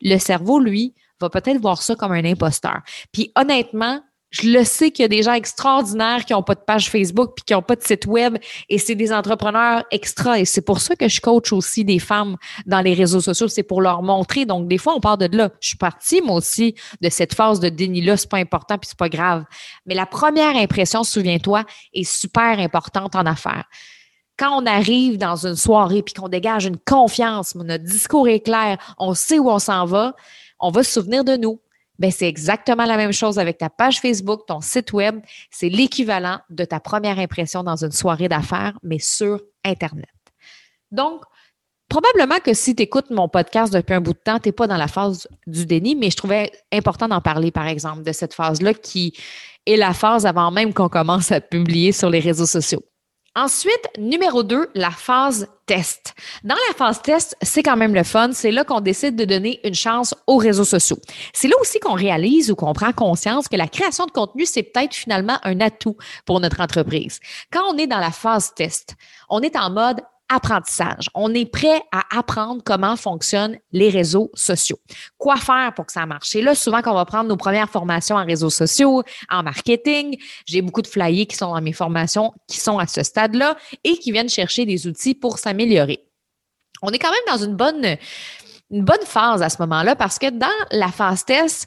le 0.00 0.18
cerveau, 0.18 0.60
lui, 0.60 0.94
va 1.20 1.30
peut-être 1.30 1.60
voir 1.60 1.82
ça 1.82 1.94
comme 1.94 2.12
un 2.12 2.24
imposteur. 2.24 2.82
Puis 3.12 3.32
honnêtement, 3.36 4.00
je 4.30 4.50
le 4.50 4.64
sais 4.64 4.90
qu'il 4.90 5.02
y 5.02 5.06
a 5.06 5.08
des 5.08 5.22
gens 5.22 5.32
extraordinaires 5.34 6.24
qui 6.24 6.32
n'ont 6.32 6.42
pas 6.42 6.54
de 6.54 6.60
page 6.60 6.90
Facebook 6.90 7.32
puis 7.36 7.44
qui 7.44 7.52
n'ont 7.54 7.62
pas 7.62 7.76
de 7.76 7.82
site 7.82 8.06
web 8.06 8.36
et 8.68 8.78
c'est 8.78 8.94
des 8.94 9.12
entrepreneurs 9.12 9.84
extra 9.90 10.38
et 10.40 10.44
c'est 10.44 10.62
pour 10.62 10.80
ça 10.80 10.96
que 10.96 11.08
je 11.08 11.20
coach 11.20 11.52
aussi 11.52 11.84
des 11.84 11.98
femmes 11.98 12.36
dans 12.66 12.80
les 12.80 12.94
réseaux 12.94 13.20
sociaux, 13.20 13.48
c'est 13.48 13.62
pour 13.62 13.80
leur 13.80 14.02
montrer. 14.02 14.44
Donc 14.44 14.68
des 14.68 14.78
fois 14.78 14.94
on 14.94 15.00
part 15.00 15.18
de 15.18 15.28
là. 15.36 15.50
Je 15.60 15.68
suis 15.68 15.76
partie 15.76 16.20
moi 16.22 16.36
aussi 16.36 16.74
de 17.00 17.08
cette 17.08 17.34
phase 17.34 17.60
de 17.60 17.68
déni 17.68 18.00
là, 18.00 18.16
c'est 18.16 18.28
pas 18.28 18.38
important 18.38 18.78
puis 18.78 18.88
c'est 18.88 18.98
pas 18.98 19.08
grave. 19.08 19.44
Mais 19.86 19.94
la 19.94 20.06
première 20.06 20.56
impression, 20.56 21.04
souviens-toi, 21.04 21.64
est 21.94 22.04
super 22.04 22.58
importante 22.58 23.14
en 23.14 23.26
affaires 23.26 23.64
quand 24.38 24.62
on 24.62 24.66
arrive 24.66 25.16
dans 25.16 25.46
une 25.46 25.56
soirée 25.56 26.02
puis 26.02 26.12
qu'on 26.12 26.28
dégage 26.28 26.66
une 26.66 26.76
confiance, 26.76 27.54
notre 27.54 27.84
discours 27.84 28.28
est 28.28 28.40
clair, 28.40 28.76
on 28.98 29.14
sait 29.14 29.38
où 29.38 29.50
on 29.50 29.58
s'en 29.58 29.86
va, 29.86 30.14
on 30.60 30.70
va 30.70 30.82
se 30.82 30.92
souvenir 30.92 31.24
de 31.24 31.36
nous 31.36 31.58
ben 31.98 32.10
c'est 32.10 32.28
exactement 32.28 32.84
la 32.84 32.96
même 32.96 33.12
chose 33.12 33.38
avec 33.38 33.58
ta 33.58 33.70
page 33.70 34.00
Facebook, 34.00 34.42
ton 34.46 34.60
site 34.60 34.92
web. 34.92 35.20
C'est 35.50 35.68
l'équivalent 35.68 36.38
de 36.50 36.64
ta 36.64 36.80
première 36.80 37.18
impression 37.18 37.62
dans 37.62 37.84
une 37.84 37.92
soirée 37.92 38.28
d'affaires, 38.28 38.78
mais 38.82 38.98
sur 38.98 39.40
Internet. 39.64 40.06
Donc, 40.90 41.22
probablement 41.88 42.38
que 42.38 42.54
si 42.54 42.74
tu 42.74 42.82
écoutes 42.82 43.10
mon 43.10 43.28
podcast 43.28 43.72
depuis 43.72 43.94
un 43.94 44.00
bout 44.00 44.12
de 44.12 44.18
temps, 44.18 44.38
tu 44.38 44.48
n'es 44.48 44.52
pas 44.52 44.66
dans 44.66 44.76
la 44.76 44.88
phase 44.88 45.28
du 45.46 45.66
déni, 45.66 45.94
mais 45.94 46.10
je 46.10 46.16
trouvais 46.16 46.52
important 46.72 47.08
d'en 47.08 47.20
parler, 47.20 47.50
par 47.50 47.66
exemple, 47.66 48.02
de 48.02 48.12
cette 48.12 48.34
phase-là 48.34 48.74
qui 48.74 49.16
est 49.66 49.76
la 49.76 49.92
phase 49.92 50.26
avant 50.26 50.50
même 50.50 50.72
qu'on 50.72 50.88
commence 50.88 51.32
à 51.32 51.40
publier 51.40 51.92
sur 51.92 52.10
les 52.10 52.20
réseaux 52.20 52.46
sociaux. 52.46 52.82
Ensuite, 53.38 53.90
numéro 53.98 54.42
2, 54.42 54.70
la 54.74 54.90
phase 54.90 55.46
test. 55.66 56.14
Dans 56.42 56.54
la 56.68 56.74
phase 56.74 57.02
test, 57.02 57.36
c'est 57.42 57.62
quand 57.62 57.76
même 57.76 57.94
le 57.94 58.02
fun. 58.02 58.30
C'est 58.32 58.50
là 58.50 58.64
qu'on 58.64 58.80
décide 58.80 59.14
de 59.14 59.26
donner 59.26 59.60
une 59.62 59.74
chance 59.74 60.14
aux 60.26 60.38
réseaux 60.38 60.64
sociaux. 60.64 60.96
C'est 61.34 61.48
là 61.48 61.54
aussi 61.60 61.78
qu'on 61.78 61.92
réalise 61.92 62.50
ou 62.50 62.54
qu'on 62.54 62.72
prend 62.72 62.94
conscience 62.94 63.46
que 63.46 63.56
la 63.56 63.68
création 63.68 64.06
de 64.06 64.10
contenu, 64.10 64.46
c'est 64.46 64.62
peut-être 64.62 64.94
finalement 64.94 65.36
un 65.42 65.60
atout 65.60 65.98
pour 66.24 66.40
notre 66.40 66.62
entreprise. 66.62 67.20
Quand 67.52 67.60
on 67.68 67.76
est 67.76 67.86
dans 67.86 67.98
la 67.98 68.10
phase 68.10 68.54
test, 68.54 68.94
on 69.28 69.42
est 69.42 69.54
en 69.54 69.68
mode 69.68 70.00
apprentissage. 70.28 71.08
On 71.14 71.32
est 71.34 71.50
prêt 71.50 71.82
à 71.92 72.18
apprendre 72.18 72.62
comment 72.64 72.96
fonctionnent 72.96 73.58
les 73.72 73.90
réseaux 73.90 74.30
sociaux. 74.34 74.78
Quoi 75.18 75.36
faire 75.36 75.72
pour 75.74 75.86
que 75.86 75.92
ça 75.92 76.06
marche? 76.06 76.34
Et 76.34 76.42
là, 76.42 76.54
souvent, 76.54 76.82
qu'on 76.82 76.94
va 76.94 77.04
prendre 77.04 77.28
nos 77.28 77.36
premières 77.36 77.70
formations 77.70 78.16
en 78.16 78.24
réseaux 78.24 78.50
sociaux, 78.50 79.02
en 79.30 79.42
marketing. 79.42 80.18
J'ai 80.46 80.62
beaucoup 80.62 80.82
de 80.82 80.86
flyers 80.86 81.26
qui 81.26 81.36
sont 81.36 81.52
dans 81.52 81.62
mes 81.62 81.72
formations 81.72 82.32
qui 82.48 82.58
sont 82.58 82.78
à 82.78 82.86
ce 82.86 83.02
stade-là 83.02 83.56
et 83.84 83.96
qui 83.98 84.12
viennent 84.12 84.28
chercher 84.28 84.66
des 84.66 84.86
outils 84.86 85.14
pour 85.14 85.38
s'améliorer. 85.38 86.04
On 86.82 86.90
est 86.90 86.98
quand 86.98 87.10
même 87.10 87.38
dans 87.38 87.44
une 87.44 87.56
bonne, 87.56 87.96
une 88.70 88.84
bonne 88.84 89.04
phase 89.04 89.42
à 89.42 89.48
ce 89.48 89.56
moment-là 89.60 89.96
parce 89.96 90.18
que 90.18 90.30
dans 90.30 90.46
la 90.70 90.88
phase 90.88 91.24
test, 91.24 91.66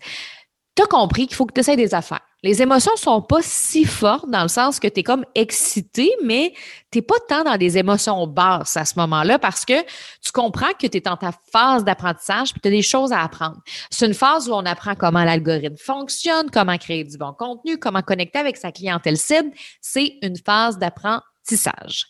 tu 0.76 0.84
as 0.84 0.88
compris 0.88 1.28
qu'il 1.28 1.36
faut 1.36 1.46
que 1.46 1.54
tu 1.54 1.62
essaies 1.62 1.76
des 1.76 1.94
affaires. 1.94 2.29
Les 2.42 2.62
émotions 2.62 2.96
sont 2.96 3.22
pas 3.22 3.42
si 3.42 3.84
fortes 3.84 4.30
dans 4.30 4.44
le 4.44 4.48
sens 4.48 4.80
que 4.80 4.88
tu 4.88 5.02
es 5.02 5.04
comme 5.04 5.26
excité, 5.36 6.10
mais 6.24 6.54
tu 6.90 7.02
pas 7.02 7.20
tant 7.28 7.44
dans 7.44 7.58
des 7.58 7.78
émotions 7.78 8.26
basses 8.28 8.78
à 8.78 8.86
ce 8.86 8.98
moment-là 8.98 9.40
parce 9.40 9.66
que 9.66 9.82
tu 10.22 10.32
comprends 10.32 10.72
que 10.80 10.88
tu 10.88 10.98
es 10.98 11.02
dans 11.02 11.18
ta 11.18 11.32
phase 11.52 11.84
d'apprentissage 11.84 12.52
et 12.52 12.60
tu 12.62 12.68
as 12.70 12.72
des 12.72 12.82
choses 12.82 13.12
à 13.12 13.24
apprendre. 13.24 13.58
C'est 13.90 14.06
une 14.06 14.14
phase 14.14 14.48
où 14.48 14.54
on 14.54 14.66
apprend 14.66 14.96
comment 14.96 15.26
l'algorithme 15.26 15.76
fonctionne, 15.76 16.50
comment 16.50 16.78
créer 16.78 17.04
du 17.04 17.18
bon 17.18 17.34
contenu, 17.34 17.78
comment 17.78 18.02
connecter 18.02 18.40
avec 18.40 18.56
sa 18.56 18.72
clientèle 18.72 19.18
cible. 19.18 19.52
C'est 19.82 20.18
une 20.22 20.38
phase 20.38 20.78
d'apprentissage. 20.78 22.06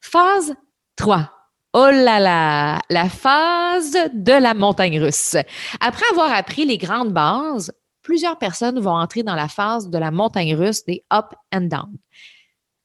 Phase 0.00 0.54
3. 0.96 1.30
Oh 1.74 1.90
là 1.92 2.18
là, 2.18 2.80
la 2.90 3.08
phase 3.08 3.96
de 4.12 4.32
la 4.32 4.54
montagne 4.54 5.00
russe. 5.00 5.36
Après 5.80 6.06
avoir 6.10 6.32
appris 6.32 6.64
les 6.64 6.78
grandes 6.78 7.12
bases, 7.12 7.70
plusieurs 8.08 8.38
personnes 8.38 8.80
vont 8.80 8.96
entrer 8.96 9.22
dans 9.22 9.34
la 9.34 9.48
phase 9.48 9.90
de 9.90 9.98
la 9.98 10.10
montagne 10.10 10.54
russe 10.54 10.82
des 10.86 11.04
up 11.12 11.26
and 11.54 11.68
down. 11.68 11.94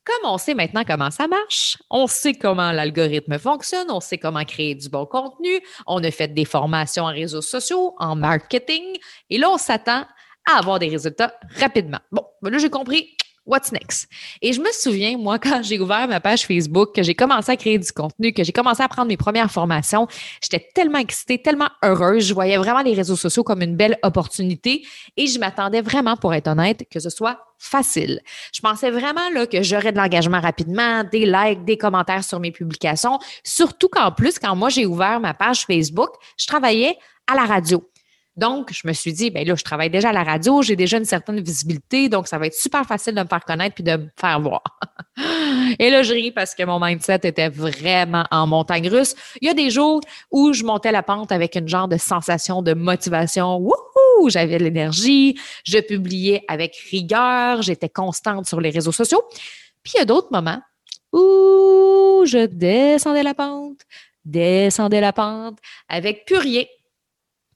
Comme 0.03 0.29
on 0.29 0.37
sait 0.37 0.53
maintenant 0.53 0.83
comment 0.85 1.11
ça 1.11 1.29
marche, 1.29 1.77
on 1.89 2.07
sait 2.07 2.33
comment 2.33 2.73
l'algorithme 2.73 3.39
fonctionne, 3.39 3.89
on 3.89 4.01
sait 4.01 4.17
comment 4.17 4.43
créer 4.43 4.75
du 4.75 4.89
bon 4.89 5.05
contenu, 5.05 5.61
on 5.87 6.03
a 6.03 6.11
fait 6.11 6.27
des 6.27 6.43
formations 6.43 7.05
en 7.05 7.13
réseaux 7.13 7.41
sociaux, 7.41 7.95
en 7.99 8.17
marketing, 8.17 8.83
et 9.29 9.37
là, 9.37 9.49
on 9.49 9.57
s'attend 9.57 10.05
à 10.45 10.57
avoir 10.57 10.77
des 10.77 10.89
résultats 10.89 11.33
rapidement. 11.57 11.99
Bon, 12.11 12.25
ben 12.41 12.49
là, 12.49 12.57
j'ai 12.57 12.69
compris, 12.69 13.15
What's 13.45 13.73
next? 13.73 14.07
Et 14.41 14.53
je 14.53 14.61
me 14.61 14.71
souviens, 14.71 15.17
moi, 15.17 15.37
quand 15.37 15.61
j'ai 15.63 15.77
ouvert 15.77 16.07
ma 16.07 16.21
page 16.21 16.45
Facebook, 16.47 16.95
que 16.95 17.03
j'ai 17.03 17.13
commencé 17.13 17.51
à 17.51 17.57
créer 17.57 17.77
du 17.77 17.91
contenu, 17.91 18.31
que 18.31 18.41
j'ai 18.41 18.53
commencé 18.53 18.81
à 18.81 18.87
prendre 18.87 19.09
mes 19.09 19.17
premières 19.17 19.51
formations, 19.51 20.07
j'étais 20.41 20.69
tellement 20.73 20.99
excitée, 20.99 21.41
tellement 21.41 21.69
heureuse. 21.83 22.25
Je 22.25 22.33
voyais 22.33 22.55
vraiment 22.57 22.81
les 22.81 22.93
réseaux 22.93 23.17
sociaux 23.17 23.43
comme 23.43 23.61
une 23.61 23.75
belle 23.75 23.97
opportunité 24.01 24.85
et 25.17 25.27
je 25.27 25.39
m'attendais 25.39 25.81
vraiment, 25.81 26.15
pour 26.15 26.33
être 26.33 26.47
honnête, 26.47 26.85
que 26.89 27.01
ce 27.01 27.09
soit 27.09 27.39
facile. 27.59 28.21
Je 28.53 28.61
pensais 28.61 28.91
vraiment 28.91 29.29
là, 29.33 29.45
que 29.45 29.61
j'aurais 29.61 29.91
de 29.91 29.97
l'engagement 29.97 30.39
rapidement, 30.39 31.03
des 31.03 31.25
likes, 31.25 31.65
des 31.65 31.77
commentaires 31.77 32.23
sur 32.23 32.39
mes 32.39 32.51
publications. 32.51 33.19
Surtout 33.43 33.89
qu'en 33.89 34.11
plus, 34.11 34.39
quand 34.39 34.55
moi 34.55 34.69
j'ai 34.69 34.85
ouvert 34.85 35.19
ma 35.19 35.33
page 35.33 35.65
Facebook, 35.65 36.11
je 36.37 36.47
travaillais 36.47 36.97
à 37.27 37.35
la 37.35 37.45
radio. 37.45 37.83
Donc, 38.35 38.71
je 38.73 38.87
me 38.87 38.93
suis 38.93 39.13
dit, 39.13 39.29
ben 39.29 39.47
là, 39.47 39.53
je 39.55 39.63
travaille 39.63 39.91
déjà 39.91 40.09
à 40.09 40.13
la 40.13 40.23
radio, 40.23 40.63
j'ai 40.63 40.75
déjà 40.75 40.97
une 40.97 41.05
certaine 41.05 41.39
visibilité, 41.39 42.09
donc 42.09 42.27
ça 42.27 42.39
va 42.39 42.47
être 42.47 42.55
super 42.55 42.83
facile 42.83 43.13
de 43.13 43.21
me 43.21 43.27
faire 43.27 43.45
connaître 43.45 43.75
puis 43.75 43.83
de 43.83 43.95
me 43.95 44.09
faire 44.19 44.39
voir. 44.41 44.63
Et 45.79 45.91
là, 45.91 46.01
je 46.01 46.13
ris 46.13 46.31
parce 46.31 46.55
que 46.55 46.63
mon 46.63 46.79
mindset 46.79 47.19
était 47.23 47.49
vraiment 47.49 48.25
en 48.31 48.47
montagne 48.47 48.89
russe. 48.89 49.15
Il 49.41 49.47
y 49.47 49.51
a 49.51 49.53
des 49.53 49.69
jours 49.69 50.01
où 50.31 50.51
je 50.51 50.63
montais 50.63 50.91
la 50.91 51.03
pente 51.03 51.31
avec 51.31 51.55
une 51.55 51.67
genre 51.67 51.87
de 51.87 51.97
sensation 51.97 52.63
de 52.63 52.73
motivation. 52.73 53.57
Wouhou! 53.57 54.29
J'avais 54.29 54.57
de 54.57 54.63
l'énergie, 54.63 55.39
je 55.63 55.79
publiais 55.79 56.43
avec 56.47 56.75
rigueur, 56.89 57.61
j'étais 57.61 57.89
constante 57.89 58.47
sur 58.47 58.59
les 58.59 58.71
réseaux 58.71 58.91
sociaux. 58.91 59.21
Puis 59.83 59.93
il 59.95 59.97
y 59.99 60.01
a 60.01 60.05
d'autres 60.05 60.29
moments 60.31 60.61
où 61.11 62.23
je 62.25 62.47
descendais 62.47 63.21
la 63.21 63.35
pente, 63.35 63.81
descendais 64.25 65.01
la 65.01 65.13
pente 65.13 65.59
avec 65.87 66.25
plus 66.25 66.37
rien 66.37 66.63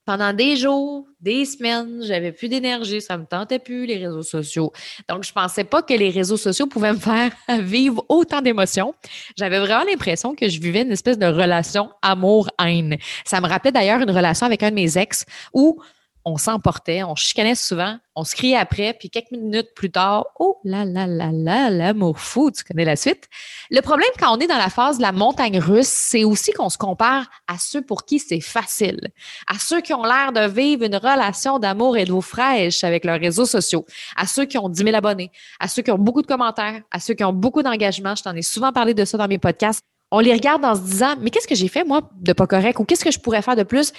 pendant 0.08 0.32
des 0.32 0.56
jours, 0.56 1.06
des 1.20 1.44
semaines, 1.44 2.02
j'avais 2.02 2.32
plus 2.32 2.48
d'énergie, 2.48 3.02
ça 3.02 3.18
me 3.18 3.26
tentait 3.26 3.60
plus 3.60 3.86
les 3.86 3.98
réseaux 3.98 4.24
sociaux. 4.24 4.72
Donc 5.10 5.26
je 5.26 5.34
pensais 5.34 5.66
pas 5.66 5.82
que 5.82 5.94
les 5.94 6.10
réseaux 6.10 6.38
sociaux 6.38 6.66
pouvaient 6.66 6.94
me 6.94 6.98
faire 6.98 7.34
vivre 7.60 8.06
autant 8.08 8.42
d'émotions. 8.42 8.96
J'avais 9.38 9.60
vraiment 9.60 9.84
l'impression 9.84 10.34
que 10.34 10.48
je 10.48 10.62
vivais 10.62 10.84
une 10.84 10.94
espèce 10.94 11.20
de 11.20 11.26
relation 11.26 11.90
amour-haine. 12.02 12.96
Ça 13.26 13.42
me 13.42 13.48
rappelait 13.50 13.74
d'ailleurs 13.74 14.00
une 14.00 14.12
relation 14.12 14.46
avec 14.46 14.64
un 14.64 14.70
de 14.70 14.76
mes 14.76 14.98
ex 14.98 15.26
où 15.54 15.78
on 16.28 16.36
s'emportait, 16.36 17.04
on 17.04 17.16
chicanait 17.16 17.56
souvent, 17.56 17.98
on 18.14 18.26
se 18.26 18.36
criait 18.36 18.58
après, 18.58 18.94
puis 18.94 19.10
quelques 19.10 19.32
minutes 19.32 19.70
plus 19.74 19.90
tard, 19.90 20.26
oh 20.40 20.58
là 20.66 20.84
là 20.84 21.08
là 21.08 21.30
là, 21.32 21.70
l'amour 21.70 22.20
fou, 22.20 22.52
tu 22.52 22.66
connais 22.66 22.84
la 22.84 22.98
suite. 22.98 23.30
Le 23.72 23.80
problème 23.80 24.10
quand 24.20 24.36
on 24.36 24.40
est 24.42 24.48
dans 24.48 24.58
la 24.58 24.70
phase 24.70 24.98
de 24.98 25.04
la 25.04 25.14
montagne 25.14 25.58
russe, 25.58 25.88
c'est 25.88 26.26
aussi 26.26 26.52
qu'on 26.52 26.68
se 26.68 26.78
compare 26.78 27.30
à 27.48 27.58
ceux 27.58 27.82
pour 27.82 28.04
qui 28.04 28.20
c'est 28.20 28.42
facile, 28.42 29.00
à 29.48 29.58
ceux 29.58 29.80
qui 29.80 29.94
ont 29.94 30.04
l'air 30.04 30.34
de 30.34 30.46
vivre 30.52 30.84
une 30.84 30.98
relation 30.98 31.60
d'amour 31.60 31.96
et 31.96 32.04
d'eau 32.04 32.20
fraîche 32.20 32.84
avec 32.84 33.06
leurs 33.06 33.22
réseaux 33.22 33.46
sociaux, 33.46 33.86
à 34.18 34.28
ceux 34.28 34.44
qui 34.44 34.58
ont 34.58 34.68
10 34.68 34.84
000 34.84 34.96
abonnés, 34.98 35.32
à 35.62 35.70
ceux 35.70 35.82
qui 35.82 35.92
ont 35.92 35.98
beaucoup 35.98 36.22
de 36.22 36.28
commentaires, 36.28 36.82
à 36.92 37.00
ceux 37.00 37.14
qui 37.14 37.24
ont 37.24 37.32
beaucoup 37.32 37.64
d'engagement. 37.64 38.16
Je 38.16 38.24
t'en 38.24 38.36
ai 38.36 38.42
souvent 38.42 38.74
parlé 38.74 38.94
de 38.94 39.06
ça 39.06 39.18
dans 39.18 39.30
mes 39.30 39.40
podcasts. 39.40 39.82
On 40.12 40.20
les 40.20 40.34
regarde 40.34 40.66
en 40.66 40.76
se 40.76 40.82
disant, 40.82 41.16
mais 41.22 41.30
qu'est-ce 41.30 41.48
que 41.48 41.56
j'ai 41.56 41.68
fait, 41.70 41.86
moi, 41.86 42.02
de 42.20 42.34
pas 42.34 42.48
correct 42.48 42.80
ou 42.80 42.86
qu'est-ce 42.86 43.04
que 43.04 43.12
je 43.12 43.20
pourrais 43.20 43.42
faire 43.42 43.56
de 43.56 43.64
plus? 43.64 43.94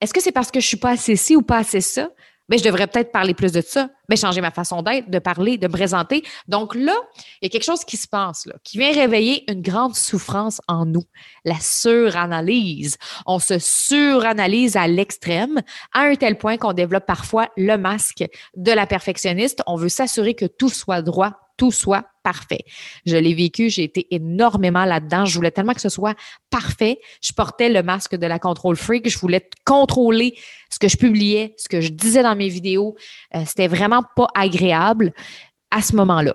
Est-ce 0.00 0.14
que 0.14 0.20
c'est 0.20 0.32
parce 0.32 0.50
que 0.50 0.60
je 0.60 0.66
suis 0.66 0.76
pas 0.76 0.90
assez 0.90 1.16
ci 1.16 1.36
ou 1.36 1.42
pas 1.42 1.58
assez 1.58 1.80
ça? 1.80 2.08
Mais 2.50 2.56
ben, 2.56 2.64
je 2.64 2.70
devrais 2.70 2.86
peut-être 2.86 3.12
parler 3.12 3.34
plus 3.34 3.52
de 3.52 3.60
ça, 3.60 3.90
mais 4.08 4.16
changer 4.16 4.40
ma 4.40 4.50
façon 4.50 4.80
d'être, 4.80 5.10
de 5.10 5.18
parler, 5.18 5.58
de 5.58 5.66
me 5.66 5.72
présenter. 5.72 6.24
Donc 6.46 6.74
là, 6.74 6.94
il 7.42 7.44
y 7.44 7.46
a 7.46 7.50
quelque 7.50 7.64
chose 7.64 7.84
qui 7.84 7.98
se 7.98 8.08
passe, 8.08 8.46
là, 8.46 8.54
qui 8.64 8.78
vient 8.78 8.90
réveiller 8.90 9.44
une 9.52 9.60
grande 9.60 9.94
souffrance 9.94 10.58
en 10.66 10.86
nous, 10.86 11.04
la 11.44 11.60
suranalyse. 11.60 12.96
On 13.26 13.38
se 13.38 13.58
suranalyse 13.58 14.76
à 14.76 14.88
l'extrême, 14.88 15.60
à 15.92 16.04
un 16.04 16.14
tel 16.14 16.38
point 16.38 16.56
qu'on 16.56 16.72
développe 16.72 17.04
parfois 17.04 17.50
le 17.58 17.76
masque 17.76 18.24
de 18.56 18.72
la 18.72 18.86
perfectionniste. 18.86 19.62
On 19.66 19.76
veut 19.76 19.90
s'assurer 19.90 20.32
que 20.32 20.46
tout 20.46 20.70
soit 20.70 21.02
droit, 21.02 21.47
tout 21.58 21.70
soit 21.70 22.06
parfait. 22.22 22.64
Je 23.04 23.16
l'ai 23.16 23.34
vécu, 23.34 23.68
j'ai 23.68 23.84
été 23.84 24.06
énormément 24.14 24.86
là-dedans. 24.86 25.26
Je 25.26 25.34
voulais 25.34 25.50
tellement 25.50 25.74
que 25.74 25.80
ce 25.82 25.90
soit 25.90 26.14
parfait. 26.48 26.98
Je 27.20 27.32
portais 27.32 27.68
le 27.68 27.82
masque 27.82 28.16
de 28.16 28.26
la 28.26 28.38
contrôle 28.38 28.76
freak. 28.76 29.10
Je 29.10 29.18
voulais 29.18 29.46
contrôler 29.66 30.34
ce 30.70 30.78
que 30.78 30.88
je 30.88 30.96
publiais, 30.96 31.54
ce 31.58 31.68
que 31.68 31.82
je 31.82 31.90
disais 31.90 32.22
dans 32.22 32.36
mes 32.36 32.48
vidéos. 32.48 32.96
Euh, 33.34 33.42
c'était 33.44 33.68
vraiment 33.68 34.02
pas 34.16 34.28
agréable 34.34 35.12
à 35.70 35.82
ce 35.82 35.94
moment-là. 35.96 36.34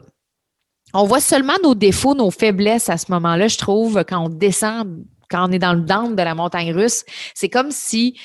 On 0.93 1.05
voit 1.05 1.21
seulement 1.21 1.55
nos 1.63 1.73
défauts, 1.73 2.13
nos 2.13 2.29
faiblesses 2.29 2.89
à 2.89 2.97
ce 2.97 3.11
moment-là, 3.13 3.47
je 3.47 3.57
trouve, 3.57 4.03
quand 4.07 4.25
on 4.25 4.29
descend, 4.29 5.03
quand 5.29 5.49
on 5.49 5.51
est 5.51 5.59
dans 5.59 5.73
le 5.73 5.81
down 5.81 6.15
de 6.15 6.21
la 6.21 6.35
montagne 6.35 6.71
russe. 6.71 7.03
C'est 7.33 7.49
comme 7.49 7.71
si 7.71 8.19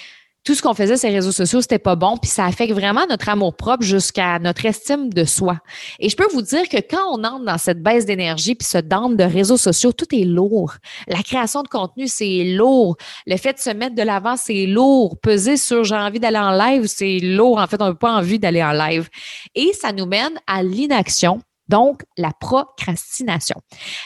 tout 0.44 0.54
ce 0.54 0.62
qu'on 0.62 0.74
faisait 0.74 0.94
les 1.06 1.14
réseaux 1.14 1.32
sociaux, 1.32 1.60
c'était 1.60 1.78
pas 1.78 1.96
bon, 1.96 2.16
puis 2.16 2.30
ça 2.30 2.46
affecte 2.46 2.72
vraiment 2.72 3.04
notre 3.08 3.28
amour 3.28 3.54
propre 3.54 3.82
jusqu'à 3.84 4.38
notre 4.38 4.64
estime 4.64 5.12
de 5.12 5.24
soi. 5.24 5.58
Et 5.98 6.08
je 6.08 6.16
peux 6.16 6.26
vous 6.32 6.42
dire 6.42 6.68
que 6.68 6.78
quand 6.78 7.04
on 7.12 7.22
entre 7.24 7.44
dans 7.44 7.58
cette 7.58 7.82
baisse 7.82 8.06
d'énergie 8.06 8.54
puis 8.54 8.66
ce 8.66 8.78
down 8.78 9.16
de 9.16 9.24
réseaux 9.24 9.56
sociaux, 9.56 9.92
tout 9.92 10.06
est 10.14 10.24
lourd. 10.24 10.74
La 11.06 11.22
création 11.22 11.62
de 11.62 11.68
contenu, 11.68 12.08
c'est 12.08 12.44
lourd. 12.44 12.96
Le 13.26 13.36
fait 13.36 13.52
de 13.52 13.58
se 13.58 13.70
mettre 13.70 13.94
de 13.94 14.02
l'avant, 14.02 14.36
c'est 14.36 14.66
lourd. 14.66 15.18
Peser 15.20 15.56
sur 15.56 15.84
j'ai 15.84 15.94
envie 15.94 16.20
d'aller 16.20 16.38
en 16.38 16.52
live, 16.52 16.86
c'est 16.86 17.18
lourd. 17.18 17.58
En 17.58 17.66
fait, 17.66 17.80
on 17.82 17.88
n'a 17.88 17.94
pas 17.94 18.12
envie 18.12 18.38
d'aller 18.38 18.62
en 18.62 18.72
live. 18.72 19.08
Et 19.54 19.72
ça 19.74 19.92
nous 19.92 20.06
mène 20.06 20.38
à 20.46 20.62
l'inaction, 20.62 21.40
donc 21.68 22.02
la 22.16 22.30
procrastination. 22.40 23.60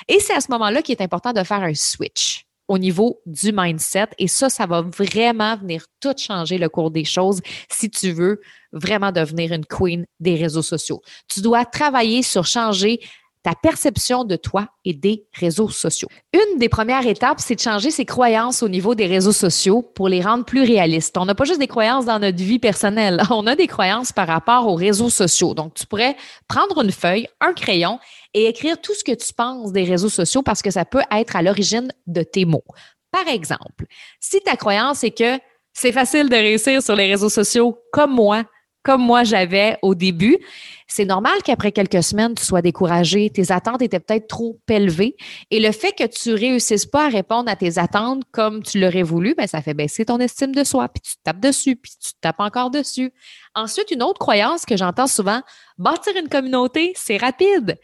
Et 0.09 0.19
c'est 0.19 0.35
à 0.35 0.41
ce 0.41 0.51
moment-là 0.51 0.83
qu'il 0.83 0.97
est 0.97 1.03
important 1.03 1.33
de 1.33 1.45
faire 1.45 1.63
un 1.63 1.75
switch 1.75 2.47
au 2.69 2.79
niveau 2.79 3.21
du 3.27 3.53
mindset. 3.53 4.09
Et 4.19 4.29
ça, 4.29 4.49
ça 4.49 4.67
va 4.67 4.83
vraiment 4.83 5.57
venir 5.57 5.85
tout 6.01 6.15
changer 6.17 6.59
le 6.59 6.69
cours 6.69 6.91
des 6.91 7.05
choses 7.05 7.41
si 7.71 7.91
tu 7.91 8.13
veux 8.13 8.41
vraiment 8.73 9.13
devenir 9.13 9.53
une 9.53 9.67
queen 9.67 10.07
des 10.21 10.37
réseaux 10.37 10.63
sociaux. 10.63 11.03
Tu 11.29 11.41
dois 11.41 11.65
travailler 11.65 12.23
sur 12.23 12.47
changer 12.47 13.01
ta 13.43 13.55
perception 13.55 14.25
de 14.25 14.37
toi 14.37 14.69
et 14.85 14.95
des 14.95 15.27
réseaux 15.33 15.69
sociaux. 15.69 16.09
Une 16.33 16.59
des 16.59 16.69
premières 16.69 17.07
étapes, 17.07 17.41
c'est 17.41 17.57
de 17.57 17.61
changer 17.61 17.91
ses 17.91 18.05
croyances 18.05 18.63
au 18.63 18.69
niveau 18.69 18.95
des 18.95 19.07
réseaux 19.07 19.33
sociaux 19.33 19.83
pour 19.83 20.09
les 20.09 20.21
rendre 20.21 20.45
plus 20.45 20.63
réalistes. 20.63 21.17
On 21.19 21.25
n'a 21.25 21.35
pas 21.35 21.45
juste 21.45 21.59
des 21.59 21.67
croyances 21.67 22.05
dans 22.05 22.19
notre 22.19 22.39
vie 22.39 22.61
personnelle, 22.61 23.21
on 23.31 23.47
a 23.47 23.57
des 23.57 23.67
croyances 23.67 24.13
par 24.13 24.29
rapport 24.29 24.69
aux 24.69 24.77
réseaux 24.77 25.11
sociaux. 25.11 25.55
Donc, 25.55 25.75
tu 25.75 25.87
pourrais 25.87 26.17
prendre 26.47 26.83
une 26.83 26.93
feuille, 26.93 27.29
un 27.41 27.53
crayon 27.53 27.99
et 28.35 28.47
écrire 28.47 28.81
tout 28.81 28.95
ce 28.95 29.05
que 29.05 29.13
tu 29.13 29.33
penses 29.33 29.73
des 29.73 29.85
réseaux 29.85 30.09
sociaux 30.09 30.43
parce 30.43 30.63
que 30.63 30.71
ça 30.71 30.85
peut 30.85 31.03
être 31.11 31.35
à 31.35 31.43
l'origine 31.43 31.89
de 32.07 32.23
tes 32.23 32.45
mots. 32.45 32.65
Par 33.11 33.29
exemple, 33.29 33.87
si 34.21 34.41
ta 34.41 34.57
croyance 34.57 35.05
est 35.05 35.11
que 35.11 35.39
c'est 35.73 35.93
facile 35.93 36.29
de 36.29 36.37
réussir 36.37 36.83
sur 36.83 36.95
les 36.95 37.11
réseaux 37.11 37.29
sociaux 37.29 37.79
comme 37.93 38.15
moi, 38.15 38.45
comme 38.83 39.03
moi 39.03 39.25
j'avais 39.25 39.79
au 39.83 39.95
début, 39.95 40.39
c'est 40.87 41.05
normal 41.05 41.33
qu'après 41.45 41.73
quelques 41.73 42.03
semaines, 42.03 42.35
tu 42.35 42.45
sois 42.45 42.61
découragé, 42.61 43.31
tes 43.31 43.51
attentes 43.51 43.81
étaient 43.81 44.01
peut-être 44.01 44.27
trop 44.27 44.61
élevées. 44.69 45.17
Et 45.51 45.59
le 45.61 45.73
fait 45.73 45.93
que 45.93 46.07
tu 46.07 46.35
réussisses 46.35 46.87
pas 46.87 47.07
à 47.07 47.09
répondre 47.09 47.51
à 47.51 47.57
tes 47.57 47.79
attentes 47.79 48.25
comme 48.31 48.63
tu 48.63 48.79
l'aurais 48.79 49.03
voulu, 49.03 49.35
ben, 49.35 49.47
ça 49.47 49.63
fait 49.63 49.75
baisser 49.75 50.05
ton 50.05 50.19
estime 50.19 50.55
de 50.55 50.65
soi, 50.65 50.89
puis 50.89 51.01
tu 51.01 51.15
tapes 51.25 51.41
dessus, 51.41 51.77
puis 51.77 51.93
tu 52.01 52.11
tapes 52.21 52.41
encore 52.41 52.71
dessus. 52.71 53.13
Ensuite, 53.55 53.91
une 53.91 54.03
autre 54.03 54.19
croyance 54.19 54.67
que 54.67 54.77
j'entends 54.77 55.07
souvent, 55.07 55.41
bâtir 55.79 56.15
une 56.17 56.29
communauté, 56.29 56.93
c'est 56.97 57.17
rapide. 57.17 57.79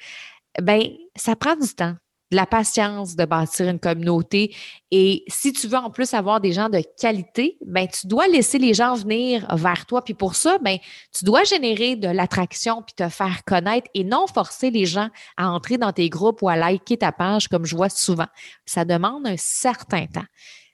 Ben 0.61 0.83
ça 1.15 1.37
prend 1.37 1.57
du 1.57 1.69
temps, 1.69 1.95
de 2.31 2.37
la 2.37 2.47
patience 2.47 3.17
de 3.17 3.25
bâtir 3.25 3.69
une 3.69 3.79
communauté. 3.79 4.55
Et 4.91 5.25
si 5.29 5.53
tu 5.53 5.67
veux 5.67 5.79
en 5.79 5.91
plus 5.91 6.15
avoir 6.15 6.41
des 6.41 6.53
gens 6.53 6.69
de 6.69 6.83
qualité, 7.01 7.57
ben 7.65 7.87
tu 7.89 8.07
dois 8.07 8.29
laisser 8.29 8.59
les 8.59 8.75
gens 8.75 8.95
venir 8.95 9.47
vers 9.57 9.87
toi. 9.87 10.03
Puis 10.03 10.15
pour 10.15 10.35
ça, 10.35 10.59
ben 10.59 10.79
tu 11.17 11.25
dois 11.25 11.45
générer 11.45 11.97
de 11.97 12.09
l'attraction 12.09 12.83
puis 12.83 12.95
te 12.95 13.09
faire 13.09 13.45
connaître 13.45 13.91
et 13.95 14.05
non 14.05 14.27
forcer 14.27 14.71
les 14.71 14.87
gens 14.87 15.09
à 15.37 15.51
entrer 15.51 15.79
dans 15.79 15.93
tes 15.93 16.09
groupes 16.09 16.43
ou 16.43 16.49
à 16.49 16.57
liker 16.57 16.99
ta 16.99 17.13
page 17.13 17.49
comme 17.49 17.65
je 17.65 17.77
vois 17.77 17.89
souvent. 17.89 18.29
Ça 18.67 18.85
demande 18.85 19.27
un 19.27 19.37
certain 19.37 20.07
temps. 20.07 20.27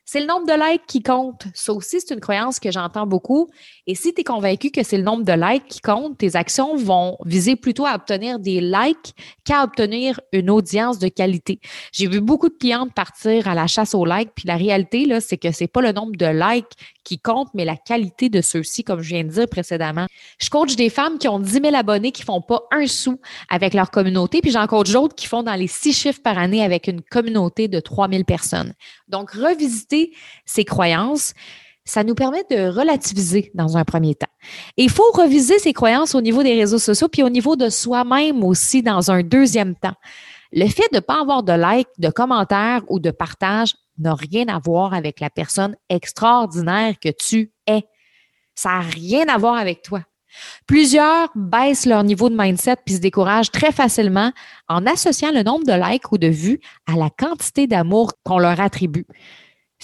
C'est 0.06 0.20
le 0.20 0.26
nombre 0.26 0.46
de 0.46 0.52
likes 0.52 0.84
qui 0.86 1.02
compte. 1.02 1.46
Ça 1.54 1.72
aussi, 1.72 1.98
c'est 1.98 2.12
une 2.12 2.20
croyance 2.20 2.60
que 2.60 2.70
j'entends 2.70 3.06
beaucoup. 3.06 3.48
Et 3.86 3.94
si 3.94 4.12
tu 4.12 4.20
es 4.20 4.24
convaincu 4.24 4.70
que 4.70 4.82
c'est 4.82 4.98
le 4.98 5.02
nombre 5.02 5.24
de 5.24 5.32
likes 5.32 5.66
qui 5.66 5.80
compte, 5.80 6.18
tes 6.18 6.36
actions 6.36 6.76
vont 6.76 7.16
viser 7.24 7.56
plutôt 7.56 7.86
à 7.86 7.94
obtenir 7.94 8.38
des 8.38 8.60
likes 8.60 9.14
qu'à 9.44 9.64
obtenir 9.64 10.20
une 10.32 10.50
audience 10.50 10.98
de 10.98 11.08
qualité. 11.08 11.58
J'ai 11.90 12.06
vu 12.06 12.20
beaucoup 12.20 12.50
de 12.50 12.54
clientes 12.54 12.92
partir 12.92 13.48
à 13.48 13.54
la 13.54 13.66
chasse 13.66 13.94
aux 13.94 14.04
likes, 14.04 14.32
puis 14.34 14.46
la 14.46 14.56
réalité, 14.56 15.08
c'est 15.20 15.38
que 15.38 15.52
c'est 15.52 15.68
pas 15.68 15.80
le 15.80 15.92
nombre 15.92 16.16
de 16.16 16.26
likes 16.26 16.72
qui 17.02 17.18
compte, 17.18 17.48
mais 17.54 17.64
la 17.64 17.76
qualité 17.76 18.28
de 18.28 18.42
ceux-ci, 18.42 18.84
comme 18.84 19.00
je 19.00 19.08
viens 19.08 19.24
de 19.24 19.30
dire 19.30 19.48
précédemment. 19.48 20.06
Je 20.38 20.50
coach 20.50 20.76
des 20.76 20.90
femmes 20.90 21.18
qui 21.18 21.28
ont 21.28 21.38
10 21.38 21.60
000 21.62 21.74
abonnés 21.74 22.12
qui 22.12 22.22
font 22.22 22.40
pas 22.40 22.62
un 22.72 22.86
sou 22.86 23.20
avec 23.48 23.74
leur 23.74 23.90
communauté, 23.90 24.40
puis 24.40 24.50
j'en 24.50 24.66
coach 24.66 24.90
d'autres 24.90 25.14
qui 25.14 25.26
font 25.26 25.42
dans 25.42 25.54
les 25.54 25.66
six 25.66 25.92
chiffres 25.92 26.20
par 26.22 26.38
année 26.38 26.62
avec 26.62 26.88
une 26.88 27.02
communauté 27.02 27.68
de 27.68 27.80
3 27.80 28.08
000 28.10 28.24
personnes. 28.24 28.74
Donc, 29.08 29.30
revisiter 29.30 29.93
ces 30.44 30.64
croyances, 30.64 31.34
ça 31.84 32.02
nous 32.02 32.14
permet 32.14 32.42
de 32.50 32.68
relativiser 32.68 33.50
dans 33.54 33.76
un 33.76 33.84
premier 33.84 34.14
temps. 34.14 34.30
Il 34.76 34.90
faut 34.90 35.10
reviser 35.12 35.58
ces 35.58 35.72
croyances 35.72 36.14
au 36.14 36.20
niveau 36.20 36.42
des 36.42 36.54
réseaux 36.54 36.78
sociaux, 36.78 37.08
puis 37.08 37.22
au 37.22 37.28
niveau 37.28 37.56
de 37.56 37.68
soi-même 37.68 38.42
aussi 38.42 38.82
dans 38.82 39.10
un 39.10 39.22
deuxième 39.22 39.74
temps. 39.74 39.94
Le 40.52 40.66
fait 40.68 40.88
de 40.92 40.96
ne 40.96 41.00
pas 41.00 41.20
avoir 41.20 41.42
de 41.42 41.52
like, 41.52 41.88
de 41.98 42.08
commentaires 42.08 42.82
ou 42.88 43.00
de 43.00 43.10
partage 43.10 43.74
n'a 43.98 44.14
rien 44.14 44.48
à 44.48 44.58
voir 44.58 44.94
avec 44.94 45.20
la 45.20 45.30
personne 45.30 45.76
extraordinaire 45.88 46.94
que 47.00 47.10
tu 47.10 47.52
es. 47.66 47.84
Ça 48.54 48.70
n'a 48.70 48.80
rien 48.80 49.28
à 49.28 49.36
voir 49.36 49.56
avec 49.56 49.82
toi. 49.82 50.02
Plusieurs 50.66 51.28
baissent 51.34 51.86
leur 51.86 52.02
niveau 52.02 52.28
de 52.28 52.36
mindset 52.36 52.76
puis 52.84 52.96
se 52.96 53.00
découragent 53.00 53.50
très 53.50 53.72
facilement 53.72 54.32
en 54.68 54.86
associant 54.86 55.30
le 55.32 55.42
nombre 55.42 55.64
de 55.64 55.72
likes 55.72 56.10
ou 56.12 56.18
de 56.18 56.26
vues 56.26 56.60
à 56.86 56.96
la 56.96 57.10
quantité 57.10 57.66
d'amour 57.66 58.14
qu'on 58.24 58.38
leur 58.38 58.60
attribue. 58.60 59.06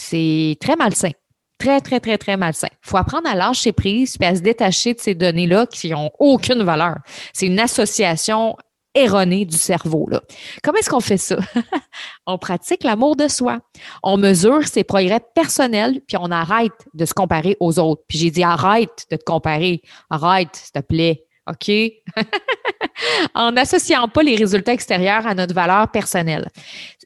C'est 0.00 0.57
très 0.61 0.76
malsain. 0.76 1.11
Très, 1.59 1.80
très, 1.80 2.00
très, 2.00 2.16
très 2.16 2.38
malsain. 2.38 2.69
Il 2.73 2.88
faut 2.88 2.97
apprendre 2.97 3.28
à 3.28 3.35
lâcher 3.35 3.73
prise 3.73 4.16
puis 4.16 4.26
à 4.26 4.35
se 4.35 4.40
détacher 4.40 4.95
de 4.95 4.99
ces 5.00 5.14
données-là 5.14 5.66
qui 5.66 5.90
n'ont 5.90 6.11
aucune 6.19 6.62
valeur. 6.62 6.97
C'est 7.35 7.47
une 7.47 7.61
association 7.61 8.57
erronée 8.95 9.45
du 9.45 9.59
cerveau. 9.59 10.09
Là. 10.11 10.23
Comment 10.64 10.78
est-ce 10.78 10.88
qu'on 10.88 11.00
fait 11.00 11.19
ça? 11.19 11.37
on 12.26 12.38
pratique 12.38 12.83
l'amour 12.83 13.14
de 13.14 13.28
soi. 13.28 13.61
On 14.02 14.16
mesure 14.16 14.66
ses 14.66 14.85
progrès 14.85 15.21
personnels, 15.35 16.00
puis 16.09 16.16
on 16.19 16.30
arrête 16.30 16.73
de 16.95 17.04
se 17.04 17.12
comparer 17.12 17.57
aux 17.61 17.78
autres. 17.78 18.02
Puis 18.09 18.19
j'ai 18.19 18.30
dit 18.30 18.42
arrête 18.42 19.07
de 19.11 19.16
te 19.16 19.25
comparer. 19.25 19.83
Arrête, 20.09 20.57
s'il 20.57 20.73
te 20.73 20.80
plaît. 20.80 21.26
OK? 21.50 21.71
en 23.35 23.52
n'associant 23.52 24.09
pas 24.09 24.23
les 24.23 24.37
résultats 24.37 24.73
extérieurs 24.73 25.26
à 25.26 25.35
notre 25.35 25.54
valeur 25.54 25.90
personnelle. 25.90 26.49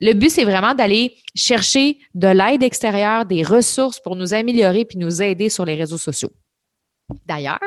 Le 0.01 0.13
but, 0.13 0.31
c'est 0.31 0.45
vraiment 0.45 0.75
d'aller 0.75 1.17
chercher 1.35 1.99
de 2.15 2.29
l'aide 2.29 2.63
extérieure, 2.63 3.25
des 3.25 3.43
ressources 3.43 4.01
pour 4.01 4.17
nous 4.17 4.35
améliorer 4.35 4.85
puis 4.85 4.99
nous 4.99 5.23
aider 5.23 5.49
sur 5.49 5.65
les 5.65 5.75
réseaux 5.75 5.99
sociaux. 5.99 6.31
D'ailleurs, 7.27 7.59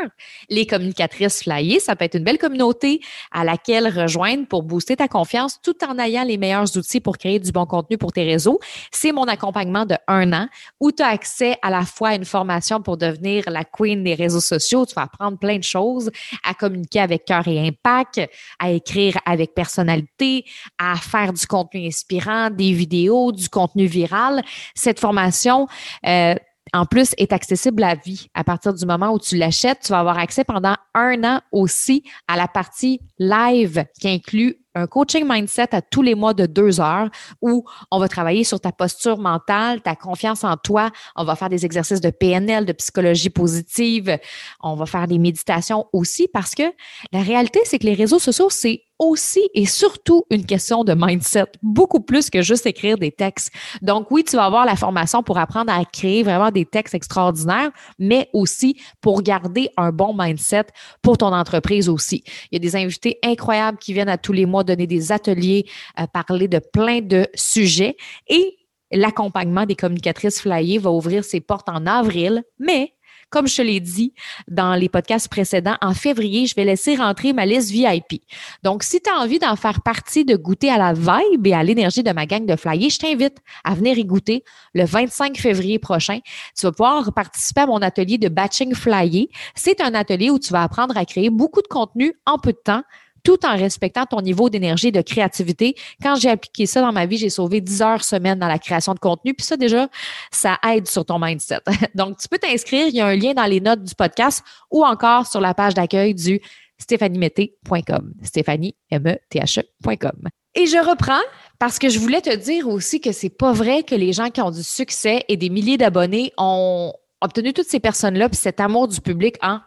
les 0.50 0.65
communicatrices 0.65 1.44
flyées, 1.44 1.79
ça 1.79 1.96
peut 1.96 2.06
être 2.06 2.15
une 2.15 2.24
belle 2.24 2.39
communauté 2.39 3.01
à 3.32 3.44
laquelle 3.44 3.88
rejoindre 3.88 4.48
pour 4.48 4.63
booster 4.63 4.96
ta 4.96 5.08
confiance 5.08 5.62
tout 5.62 5.75
en 5.88 6.00
ayant 6.00 6.24
les 6.24 6.38
meilleurs 6.38 6.75
outils 6.75 7.00
pour 7.00 7.20
créer 7.20 7.39
du 7.39 7.51
bon 7.51 7.67
contenu 7.67 8.00
pour 8.00 8.12
tes 8.12 8.24
réseaux. 8.24 8.60
C'est 8.91 9.12
mon 9.12 9.25
accompagnement 9.25 9.86
de 9.86 9.96
un 10.08 10.34
an 10.34 10.48
où 10.79 10.91
tu 10.91 11.03
as 11.03 11.10
accès 11.10 11.56
à 11.62 11.70
la 11.70 11.84
fois 11.86 12.10
à 12.10 12.15
une 12.15 12.25
formation 12.25 12.82
pour 12.82 12.98
devenir 12.98 13.44
la 13.51 13.63
queen 13.63 14.03
des 14.03 14.15
réseaux 14.15 14.41
sociaux. 14.41 14.88
Tu 14.88 14.96
vas 14.96 15.03
apprendre 15.03 15.38
plein 15.38 15.60
de 15.60 15.63
choses, 15.63 16.10
à 16.44 16.56
communiquer 16.56 17.01
avec 17.01 17.25
cœur 17.25 17.48
et 17.48 17.60
impact, 17.67 18.22
à 18.58 18.72
écrire 18.72 19.17
avec 19.24 19.53
personnalité, 19.53 20.46
à 20.79 20.96
faire 20.96 21.32
du 21.32 21.46
contenu 21.46 21.86
inspirant, 21.86 22.50
des 22.50 22.74
vidéos, 22.74 23.32
du 23.32 23.50
contenu 23.50 23.86
viral. 23.86 24.41
Cette 24.74 25.00
formation, 25.00 25.67
euh, 26.08 26.34
en 26.74 26.86
plus, 26.86 27.13
est 27.17 27.33
accessible 27.33 27.83
à 27.83 27.95
vie. 27.95 28.27
À 28.33 28.43
partir 28.43 28.74
du 28.74 28.86
moment 28.86 29.12
où 29.13 29.19
tu 29.19 29.36
l'achètes, 29.38 29.79
tu 29.83 29.91
vas 29.91 30.00
avoir 30.00 30.17
accès 30.17 30.43
pendant 30.43 30.75
un 30.93 31.24
an 31.24 31.41
aussi 31.51 32.03
à 32.27 32.38
la 32.38 32.47
partie 32.47 33.00
live 33.19 33.86
qui 34.00 34.09
inclut 34.09 34.57
un 34.77 34.88
coaching 34.88 35.25
mindset 35.27 35.74
à 35.74 35.81
tous 35.81 36.01
les 36.01 36.15
mois 36.15 36.34
de 36.34 36.46
deux 36.46 36.79
heures 36.79 37.10
où 37.41 37.65
on 37.91 38.00
va 38.00 38.07
travailler 38.07 38.43
sur 38.43 38.60
ta 38.60 38.72
posture 38.72 39.17
mentale, 39.17 39.81
ta 39.81 39.96
confiance 39.96 40.43
en 40.43 40.55
toi. 40.55 40.91
On 41.15 41.24
va 41.24 41.36
faire 41.36 41.50
des 41.50 41.65
exercices 41.65 42.01
de 42.01 42.10
PNL, 42.10 42.65
de 42.65 42.74
psychologie 42.74 43.29
positive. 43.29 44.17
On 44.62 44.75
va 44.75 44.86
faire 44.86 45.07
des 45.07 45.17
méditations 45.17 45.86
aussi 45.93 46.27
parce 46.31 46.53
que 46.53 46.63
la 47.12 47.22
réalité, 47.22 47.60
c'est 47.65 47.79
que 47.79 47.86
les 47.86 47.96
réseaux 47.96 48.19
sociaux, 48.19 48.50
c'est 48.50 48.84
aussi 49.00 49.48
et 49.53 49.65
surtout 49.65 50.24
une 50.29 50.46
question 50.46 50.84
de 50.84 50.93
mindset, 50.98 51.46
beaucoup 51.62 52.00
plus 52.00 52.29
que 52.29 52.41
juste 52.41 52.65
écrire 52.65 52.98
des 52.98 53.12
textes. 53.12 53.51
Donc 53.81 54.10
oui, 54.12 54.24
tu 54.24 54.36
vas 54.36 54.46
avoir 54.46 54.65
la 54.65 54.75
formation 54.75 55.22
pour 55.24 55.38
apprendre 55.38 55.72
à 55.72 55.86
créer 55.86 56.24
vraiment 56.24 56.51
des 56.51 56.65
textes 56.65 56.96
extraordinaires, 56.96 57.72
mais 58.00 58.29
aussi 58.34 58.79
pour 59.01 59.22
garder 59.22 59.69
un 59.77 59.91
bon 59.91 60.15
mindset 60.17 60.65
pour 61.01 61.17
ton 61.17 61.34
entreprise 61.34 61.89
aussi. 61.89 62.24
Il 62.51 62.55
y 62.55 62.57
a 62.57 62.60
des 62.60 62.75
invités 62.75 63.19
incroyables 63.24 63.77
qui 63.77 63.93
viennent 63.93 64.10
à 64.10 64.17
tous 64.17 64.34
les 64.34 64.46
mois 64.46 64.63
donner 64.67 64.88
des 64.88 65.12
ateliers, 65.12 65.65
euh, 66.00 66.05
parler 66.07 66.47
de 66.47 66.59
plein 66.59 67.01
de 67.01 67.27
sujets 67.33 67.97
et 68.27 68.57
l'accompagnement 68.91 69.65
des 69.65 69.75
communicatrices 69.75 70.41
flyées 70.41 70.77
va 70.77 70.91
ouvrir 70.91 71.24
ses 71.24 71.41
portes 71.41 71.69
en 71.69 71.86
avril, 71.86 72.43
mais 72.59 72.93
comme 73.29 73.47
je 73.47 73.57
te 73.57 73.62
l'ai 73.62 73.79
dit 73.79 74.13
dans 74.47 74.75
les 74.75 74.88
podcasts 74.88 75.27
précédents, 75.27 75.75
en 75.81 75.93
février, 75.93 76.45
je 76.45 76.55
vais 76.55 76.63
laisser 76.63 76.95
rentrer 76.95 77.33
ma 77.33 77.45
liste 77.45 77.71
VIP. 77.71 78.23
Donc, 78.63 78.84
si 78.84 79.01
tu 79.01 79.10
as 79.10 79.17
envie 79.17 79.39
d'en 79.39 79.56
faire 79.58 79.82
partie, 79.82 80.23
de 80.23 80.38
goûter 80.38 80.69
à 80.69 80.77
la 80.77 80.93
vibe 80.93 81.45
et 81.45 81.53
à 81.53 81.62
l'énergie 81.63 82.03
de 82.03 82.12
ma 82.12 82.25
gang 82.25 82.45
de 82.45 82.56
flyers, 82.56 82.89
je 82.89 82.99
t'invite 82.99 83.38
à 83.65 83.75
venir 83.75 83.97
y 83.97 84.06
goûter 84.06 84.43
le 84.73 84.86
25 84.86 85.38
février 85.38 85.77
prochain. 85.77 86.19
Tu 86.58 86.65
vas 86.65 86.71
pouvoir 86.71 87.13
participer 87.13 87.62
à 87.62 87.67
mon 87.67 87.82
atelier 87.82 88.17
de 88.17 88.30
batching 88.30 88.73
flyer. 88.73 89.27
C'est 89.56 89.82
un 89.82 89.93
atelier 89.93 90.30
où 90.30 90.39
tu 90.39 90.53
vas 90.53 90.63
apprendre 90.63 90.95
à 90.95 91.03
créer 91.03 91.30
beaucoup 91.30 91.62
de 91.62 91.67
contenu 91.67 92.13
en 92.25 92.38
peu 92.38 92.53
de 92.53 92.62
temps 92.63 92.84
tout 93.27 93.45
en 93.45 93.57
respectant 93.57 94.05
ton 94.05 94.21
niveau 94.21 94.49
d'énergie 94.49 94.87
et 94.87 94.91
de 94.93 95.01
créativité. 95.01 95.75
Quand 96.01 96.15
j'ai 96.15 96.29
appliqué 96.29 96.65
ça 96.65 96.79
dans 96.79 96.93
ma 96.93 97.05
vie, 97.05 97.17
j'ai 97.17 97.29
sauvé 97.29 97.59
10 97.59 97.81
heures 97.81 98.01
semaine 98.01 98.39
dans 98.39 98.47
la 98.47 98.57
création 98.57 98.93
de 98.93 98.99
contenu. 98.99 99.33
Puis 99.33 99.45
ça, 99.45 99.57
déjà, 99.57 99.89
ça 100.31 100.57
aide 100.65 100.87
sur 100.87 101.03
ton 101.03 101.19
mindset. 101.19 101.59
Donc, 101.95 102.19
tu 102.19 102.29
peux 102.29 102.37
t'inscrire. 102.37 102.87
Il 102.87 102.95
y 102.95 103.01
a 103.01 103.05
un 103.05 103.17
lien 103.17 103.33
dans 103.33 103.43
les 103.43 103.59
notes 103.59 103.83
du 103.83 103.93
podcast 103.95 104.45
ou 104.71 104.85
encore 104.85 105.27
sur 105.27 105.41
la 105.41 105.53
page 105.53 105.73
d'accueil 105.73 106.15
du 106.15 106.39
stéphaniemete.com. 106.77 108.13
Stéphanie, 108.23 108.77
e 108.93 108.95
ecom 108.95 110.29
Et 110.55 110.65
je 110.65 110.89
reprends 110.89 111.25
parce 111.59 111.79
que 111.79 111.89
je 111.89 111.99
voulais 111.99 112.21
te 112.21 112.33
dire 112.33 112.69
aussi 112.69 113.01
que 113.01 113.11
c'est 113.11 113.27
pas 113.27 113.51
vrai 113.51 113.83
que 113.83 113.95
les 113.95 114.13
gens 114.13 114.29
qui 114.29 114.39
ont 114.39 114.51
du 114.51 114.63
succès 114.63 115.25
et 115.27 115.35
des 115.35 115.49
milliers 115.49 115.77
d'abonnés 115.77 116.31
ont 116.37 116.93
obtenu 117.19 117.51
toutes 117.51 117.67
ces 117.67 117.81
personnes-là 117.81 118.29
puis 118.29 118.37
cet 118.37 118.61
amour 118.61 118.87
du 118.87 119.01
public 119.01 119.35
en 119.41 119.59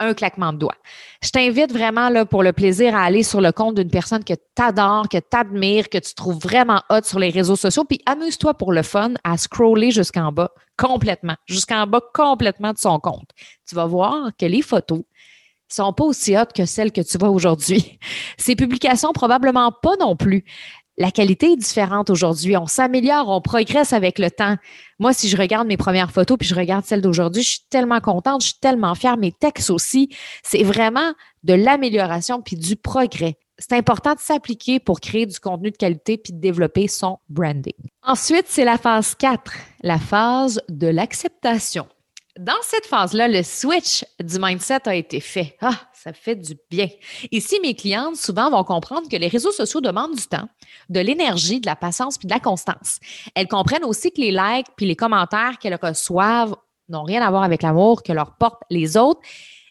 un 0.00 0.14
claquement 0.14 0.52
de 0.52 0.58
doigts. 0.58 0.76
Je 1.22 1.30
t'invite 1.30 1.72
vraiment 1.72 2.08
là, 2.08 2.24
pour 2.26 2.42
le 2.42 2.52
plaisir 2.52 2.94
à 2.94 3.02
aller 3.04 3.22
sur 3.22 3.40
le 3.40 3.52
compte 3.52 3.76
d'une 3.76 3.90
personne 3.90 4.24
que 4.24 4.34
tu 4.34 4.62
adores, 4.62 5.08
que 5.08 5.18
tu 5.18 5.36
admires, 5.36 5.88
que 5.88 5.98
tu 5.98 6.14
trouves 6.14 6.38
vraiment 6.38 6.82
hot 6.90 7.02
sur 7.04 7.18
les 7.18 7.30
réseaux 7.30 7.56
sociaux, 7.56 7.84
puis 7.84 8.00
amuse-toi 8.06 8.54
pour 8.54 8.72
le 8.72 8.82
fun 8.82 9.14
à 9.24 9.36
scroller 9.36 9.90
jusqu'en 9.90 10.32
bas 10.32 10.50
complètement, 10.76 11.36
jusqu'en 11.46 11.86
bas 11.86 12.02
complètement 12.12 12.72
de 12.72 12.78
son 12.78 12.98
compte. 13.00 13.30
Tu 13.68 13.74
vas 13.74 13.86
voir 13.86 14.30
que 14.38 14.46
les 14.46 14.62
photos 14.62 15.02
sont 15.68 15.92
pas 15.92 16.04
aussi 16.04 16.36
hautes 16.36 16.52
que 16.52 16.64
celles 16.64 16.92
que 16.92 17.00
tu 17.00 17.18
vois 17.18 17.30
aujourd'hui. 17.30 17.98
Ces 18.38 18.56
publications, 18.56 19.12
probablement 19.12 19.72
pas 19.72 19.96
non 19.98 20.16
plus 20.16 20.44
la 20.98 21.10
qualité 21.10 21.52
est 21.52 21.56
différente 21.56 22.10
aujourd'hui. 22.10 22.56
On 22.56 22.66
s'améliore, 22.66 23.28
on 23.28 23.40
progresse 23.40 23.92
avec 23.92 24.18
le 24.18 24.30
temps. 24.30 24.56
Moi, 24.98 25.12
si 25.12 25.28
je 25.28 25.36
regarde 25.36 25.66
mes 25.66 25.76
premières 25.76 26.10
photos 26.10 26.38
puis 26.38 26.48
je 26.48 26.54
regarde 26.54 26.84
celles 26.84 27.02
d'aujourd'hui, 27.02 27.42
je 27.42 27.50
suis 27.50 27.66
tellement 27.68 28.00
contente, 28.00 28.42
je 28.42 28.48
suis 28.48 28.60
tellement 28.60 28.94
fière. 28.94 29.16
Mes 29.16 29.32
textes 29.32 29.70
aussi, 29.70 30.08
c'est 30.42 30.62
vraiment 30.62 31.12
de 31.44 31.54
l'amélioration 31.54 32.40
puis 32.40 32.56
du 32.56 32.76
progrès. 32.76 33.36
C'est 33.58 33.72
important 33.72 34.14
de 34.14 34.20
s'appliquer 34.20 34.80
pour 34.80 35.00
créer 35.00 35.24
du 35.26 35.38
contenu 35.38 35.70
de 35.70 35.76
qualité 35.76 36.18
puis 36.18 36.32
de 36.32 36.40
développer 36.40 36.88
son 36.88 37.18
branding. 37.28 37.72
Ensuite, 38.02 38.46
c'est 38.48 38.64
la 38.64 38.76
phase 38.76 39.14
4, 39.14 39.52
la 39.82 39.98
phase 39.98 40.60
de 40.68 40.88
l'acceptation. 40.88 41.86
Dans 42.38 42.52
cette 42.62 42.84
phase-là, 42.84 43.28
le 43.28 43.42
switch 43.42 44.04
du 44.20 44.38
mindset 44.38 44.86
a 44.86 44.94
été 44.94 45.20
fait. 45.20 45.56
Ah, 45.62 45.80
ça 45.94 46.12
fait 46.12 46.36
du 46.36 46.54
bien. 46.70 46.88
Ici, 47.32 47.58
mes 47.62 47.74
clientes 47.74 48.16
souvent 48.16 48.50
vont 48.50 48.62
comprendre 48.62 49.08
que 49.08 49.16
les 49.16 49.28
réseaux 49.28 49.52
sociaux 49.52 49.80
demandent 49.80 50.14
du 50.14 50.26
temps, 50.26 50.46
de 50.90 51.00
l'énergie, 51.00 51.60
de 51.60 51.66
la 51.66 51.76
patience 51.76 52.18
puis 52.18 52.28
de 52.28 52.32
la 52.34 52.40
constance. 52.40 52.98
Elles 53.34 53.48
comprennent 53.48 53.84
aussi 53.84 54.12
que 54.12 54.20
les 54.20 54.32
likes 54.32 54.66
puis 54.76 54.84
les 54.84 54.96
commentaires 54.96 55.58
qu'elles 55.58 55.78
reçoivent 55.82 56.54
n'ont 56.90 57.04
rien 57.04 57.22
à 57.22 57.30
voir 57.30 57.42
avec 57.42 57.62
l'amour 57.62 58.02
que 58.02 58.12
leur 58.12 58.36
portent 58.36 58.62
les 58.70 58.98
autres 58.98 59.20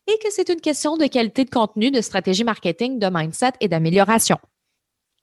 et 0.08 0.18
que 0.24 0.32
c'est 0.32 0.50
une 0.50 0.62
question 0.62 0.98
de 0.98 1.06
qualité 1.06 1.46
de 1.46 1.52
contenu, 1.52 1.92
de 1.92 2.02
stratégie 2.02 2.44
marketing, 2.44 2.98
de 2.98 3.08
mindset 3.12 3.54
et 3.60 3.68
d'amélioration. 3.68 4.38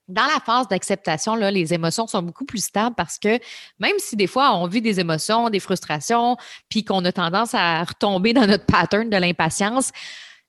Dans 0.09 0.25
la 0.25 0.39
phase 0.45 0.67
d'acceptation, 0.67 1.35
les 1.35 1.73
émotions 1.73 2.07
sont 2.07 2.21
beaucoup 2.21 2.43
plus 2.43 2.63
stables 2.63 2.95
parce 2.95 3.17
que 3.17 3.39
même 3.79 3.95
si 3.99 4.17
des 4.17 4.27
fois 4.27 4.53
on 4.57 4.67
vit 4.67 4.81
des 4.81 4.99
émotions, 4.99 5.49
des 5.49 5.61
frustrations, 5.61 6.35
puis 6.69 6.83
qu'on 6.83 7.05
a 7.05 7.11
tendance 7.11 7.53
à 7.53 7.83
retomber 7.83 8.33
dans 8.33 8.45
notre 8.45 8.65
pattern 8.65 9.09
de 9.09 9.17
l'impatience, 9.17 9.91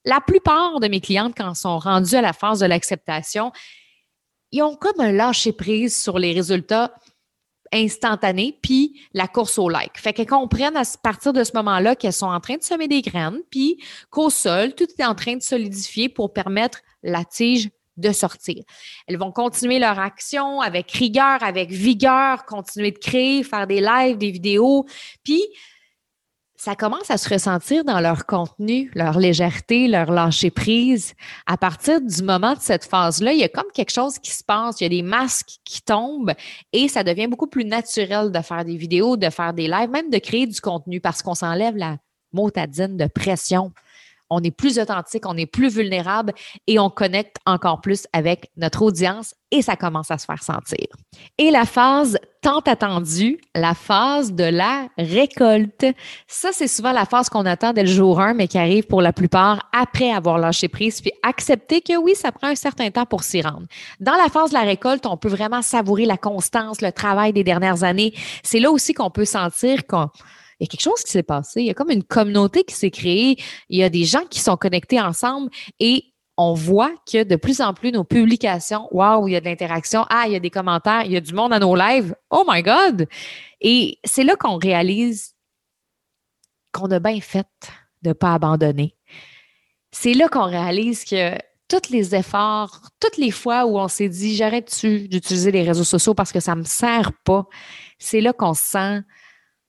la 0.04 0.20
plupart 0.20 0.80
de 0.80 0.88
mes 0.88 1.00
clientes, 1.00 1.34
quand 1.36 1.54
sont 1.54 1.78
rendues 1.78 2.16
à 2.16 2.20
la 2.20 2.32
phase 2.32 2.60
de 2.60 2.66
l'acceptation, 2.66 3.52
ils 4.50 4.62
ont 4.62 4.76
comme 4.76 5.00
un 5.00 5.12
lâcher 5.12 5.52
prise 5.52 6.00
sur 6.00 6.18
les 6.18 6.32
résultats 6.32 6.92
instantanés, 7.72 8.58
puis 8.62 9.00
la 9.12 9.26
course 9.26 9.58
au 9.58 9.68
like. 9.68 9.98
Fait 9.98 10.12
qu'elles 10.12 10.26
comprennent 10.26 10.76
à 10.76 10.84
partir 11.02 11.32
de 11.32 11.42
ce 11.42 11.52
moment-là 11.54 11.96
qu'elles 11.96 12.12
sont 12.12 12.26
en 12.26 12.40
train 12.40 12.56
de 12.56 12.62
semer 12.62 12.86
des 12.86 13.02
graines, 13.02 13.40
puis 13.50 13.82
qu'au 14.10 14.30
sol, 14.30 14.74
tout 14.74 14.86
est 14.98 15.04
en 15.04 15.14
train 15.14 15.36
de 15.36 15.42
solidifier 15.42 16.08
pour 16.08 16.32
permettre 16.32 16.80
la 17.02 17.24
tige 17.24 17.70
de 17.96 18.12
sortir. 18.12 18.62
Elles 19.06 19.18
vont 19.18 19.32
continuer 19.32 19.78
leur 19.78 19.98
action 19.98 20.60
avec 20.60 20.90
rigueur, 20.92 21.42
avec 21.42 21.70
vigueur, 21.70 22.44
continuer 22.44 22.90
de 22.90 22.98
créer, 22.98 23.42
faire 23.42 23.66
des 23.66 23.80
lives, 23.80 24.18
des 24.18 24.30
vidéos, 24.30 24.86
puis 25.22 25.42
ça 26.64 26.74
commence 26.74 27.10
à 27.10 27.18
se 27.18 27.28
ressentir 27.28 27.84
dans 27.84 28.00
leur 28.00 28.24
contenu, 28.24 28.90
leur 28.94 29.18
légèreté, 29.18 29.86
leur 29.86 30.10
lâcher 30.10 30.50
prise. 30.50 31.12
À 31.46 31.58
partir 31.58 32.00
du 32.00 32.22
moment 32.22 32.54
de 32.54 32.60
cette 32.60 32.86
phase-là, 32.86 33.34
il 33.34 33.40
y 33.40 33.44
a 33.44 33.50
comme 33.50 33.70
quelque 33.74 33.92
chose 33.92 34.18
qui 34.18 34.30
se 34.30 34.42
passe, 34.42 34.80
il 34.80 34.84
y 34.84 34.86
a 34.86 34.88
des 34.88 35.02
masques 35.02 35.58
qui 35.64 35.82
tombent 35.82 36.32
et 36.72 36.88
ça 36.88 37.04
devient 37.04 37.26
beaucoup 37.26 37.48
plus 37.48 37.66
naturel 37.66 38.32
de 38.32 38.40
faire 38.40 38.64
des 38.64 38.76
vidéos, 38.76 39.18
de 39.18 39.28
faire 39.28 39.52
des 39.52 39.68
lives, 39.68 39.90
même 39.90 40.08
de 40.08 40.18
créer 40.18 40.46
du 40.46 40.58
contenu 40.58 41.00
parce 41.02 41.20
qu'on 41.20 41.34
s'enlève 41.34 41.76
la 41.76 41.98
motadine 42.32 42.96
de 42.96 43.06
pression 43.08 43.72
on 44.34 44.42
est 44.42 44.50
plus 44.50 44.78
authentique, 44.78 45.24
on 45.26 45.36
est 45.36 45.46
plus 45.46 45.74
vulnérable 45.74 46.32
et 46.66 46.78
on 46.78 46.90
connecte 46.90 47.36
encore 47.46 47.80
plus 47.80 48.06
avec 48.12 48.50
notre 48.56 48.82
audience 48.82 49.34
et 49.50 49.62
ça 49.62 49.76
commence 49.76 50.10
à 50.10 50.18
se 50.18 50.24
faire 50.26 50.42
sentir. 50.42 50.86
Et 51.38 51.50
la 51.50 51.64
phase 51.64 52.18
tant 52.44 52.60
attendue, 52.60 53.40
la 53.54 53.72
phase 53.72 54.34
de 54.34 54.44
la 54.44 54.88
récolte. 54.98 55.86
Ça, 56.26 56.50
c'est 56.52 56.68
souvent 56.68 56.92
la 56.92 57.06
phase 57.06 57.30
qu'on 57.30 57.46
attend 57.46 57.72
dès 57.72 57.84
le 57.84 57.88
jour 57.88 58.20
1, 58.20 58.34
mais 58.34 58.48
qui 58.48 58.58
arrive 58.58 58.86
pour 58.86 59.00
la 59.00 59.14
plupart 59.14 59.70
après 59.72 60.10
avoir 60.10 60.36
lâché 60.36 60.68
prise, 60.68 61.00
puis 61.00 61.10
accepter 61.22 61.80
que 61.80 61.96
oui, 61.96 62.14
ça 62.14 62.32
prend 62.32 62.48
un 62.48 62.54
certain 62.54 62.90
temps 62.90 63.06
pour 63.06 63.22
s'y 63.22 63.40
rendre. 63.40 63.66
Dans 63.98 64.12
la 64.12 64.28
phase 64.28 64.50
de 64.50 64.54
la 64.54 64.60
récolte, 64.60 65.06
on 65.06 65.16
peut 65.16 65.30
vraiment 65.30 65.62
savourer 65.62 66.04
la 66.04 66.18
constance, 66.18 66.82
le 66.82 66.92
travail 66.92 67.32
des 67.32 67.44
dernières 67.44 67.82
années. 67.82 68.12
C'est 68.42 68.60
là 68.60 68.70
aussi 68.70 68.92
qu'on 68.92 69.10
peut 69.10 69.24
sentir 69.24 69.86
qu'on 69.86 70.10
il 70.60 70.64
y 70.64 70.66
a 70.66 70.68
quelque 70.68 70.82
chose 70.82 71.02
qui 71.02 71.10
s'est 71.10 71.22
passé. 71.22 71.60
Il 71.60 71.66
y 71.66 71.70
a 71.70 71.74
comme 71.74 71.90
une 71.90 72.04
communauté 72.04 72.64
qui 72.64 72.74
s'est 72.74 72.90
créée. 72.90 73.36
Il 73.68 73.78
y 73.78 73.82
a 73.82 73.88
des 73.88 74.04
gens 74.04 74.24
qui 74.28 74.40
sont 74.40 74.56
connectés 74.56 75.00
ensemble 75.00 75.50
et 75.80 76.14
on 76.36 76.54
voit 76.54 76.92
que 77.10 77.22
de 77.22 77.36
plus 77.36 77.60
en 77.60 77.74
plus 77.74 77.92
nos 77.92 78.04
publications, 78.04 78.88
waouh, 78.90 79.28
il 79.28 79.32
y 79.32 79.36
a 79.36 79.40
de 79.40 79.44
l'interaction, 79.44 80.04
ah, 80.10 80.24
il 80.26 80.32
y 80.32 80.36
a 80.36 80.40
des 80.40 80.50
commentaires, 80.50 81.02
il 81.04 81.12
y 81.12 81.16
a 81.16 81.20
du 81.20 81.32
monde 81.32 81.52
à 81.52 81.58
nos 81.58 81.76
lives. 81.76 82.14
Oh 82.30 82.44
my 82.48 82.62
God! 82.62 83.06
Et 83.60 83.98
c'est 84.04 84.24
là 84.24 84.36
qu'on 84.36 84.58
réalise 84.58 85.34
qu'on 86.72 86.90
a 86.90 86.98
bien 86.98 87.20
fait 87.20 87.46
de 88.02 88.08
ne 88.08 88.12
pas 88.14 88.34
abandonner. 88.34 88.96
C'est 89.92 90.14
là 90.14 90.28
qu'on 90.28 90.46
réalise 90.46 91.04
que 91.04 91.38
tous 91.68 91.90
les 91.90 92.14
efforts, 92.14 92.80
toutes 93.00 93.16
les 93.16 93.30
fois 93.30 93.64
où 93.64 93.78
on 93.78 93.88
s'est 93.88 94.08
dit 94.08 94.34
j'arrête-tu 94.36 95.08
d'utiliser 95.08 95.52
les 95.52 95.62
réseaux 95.62 95.84
sociaux 95.84 96.14
parce 96.14 96.32
que 96.32 96.40
ça 96.40 96.54
ne 96.54 96.60
me 96.60 96.64
sert 96.64 97.12
pas, 97.24 97.46
c'est 97.98 98.20
là 98.20 98.32
qu'on 98.32 98.54
se 98.54 98.64
sent 98.64 99.00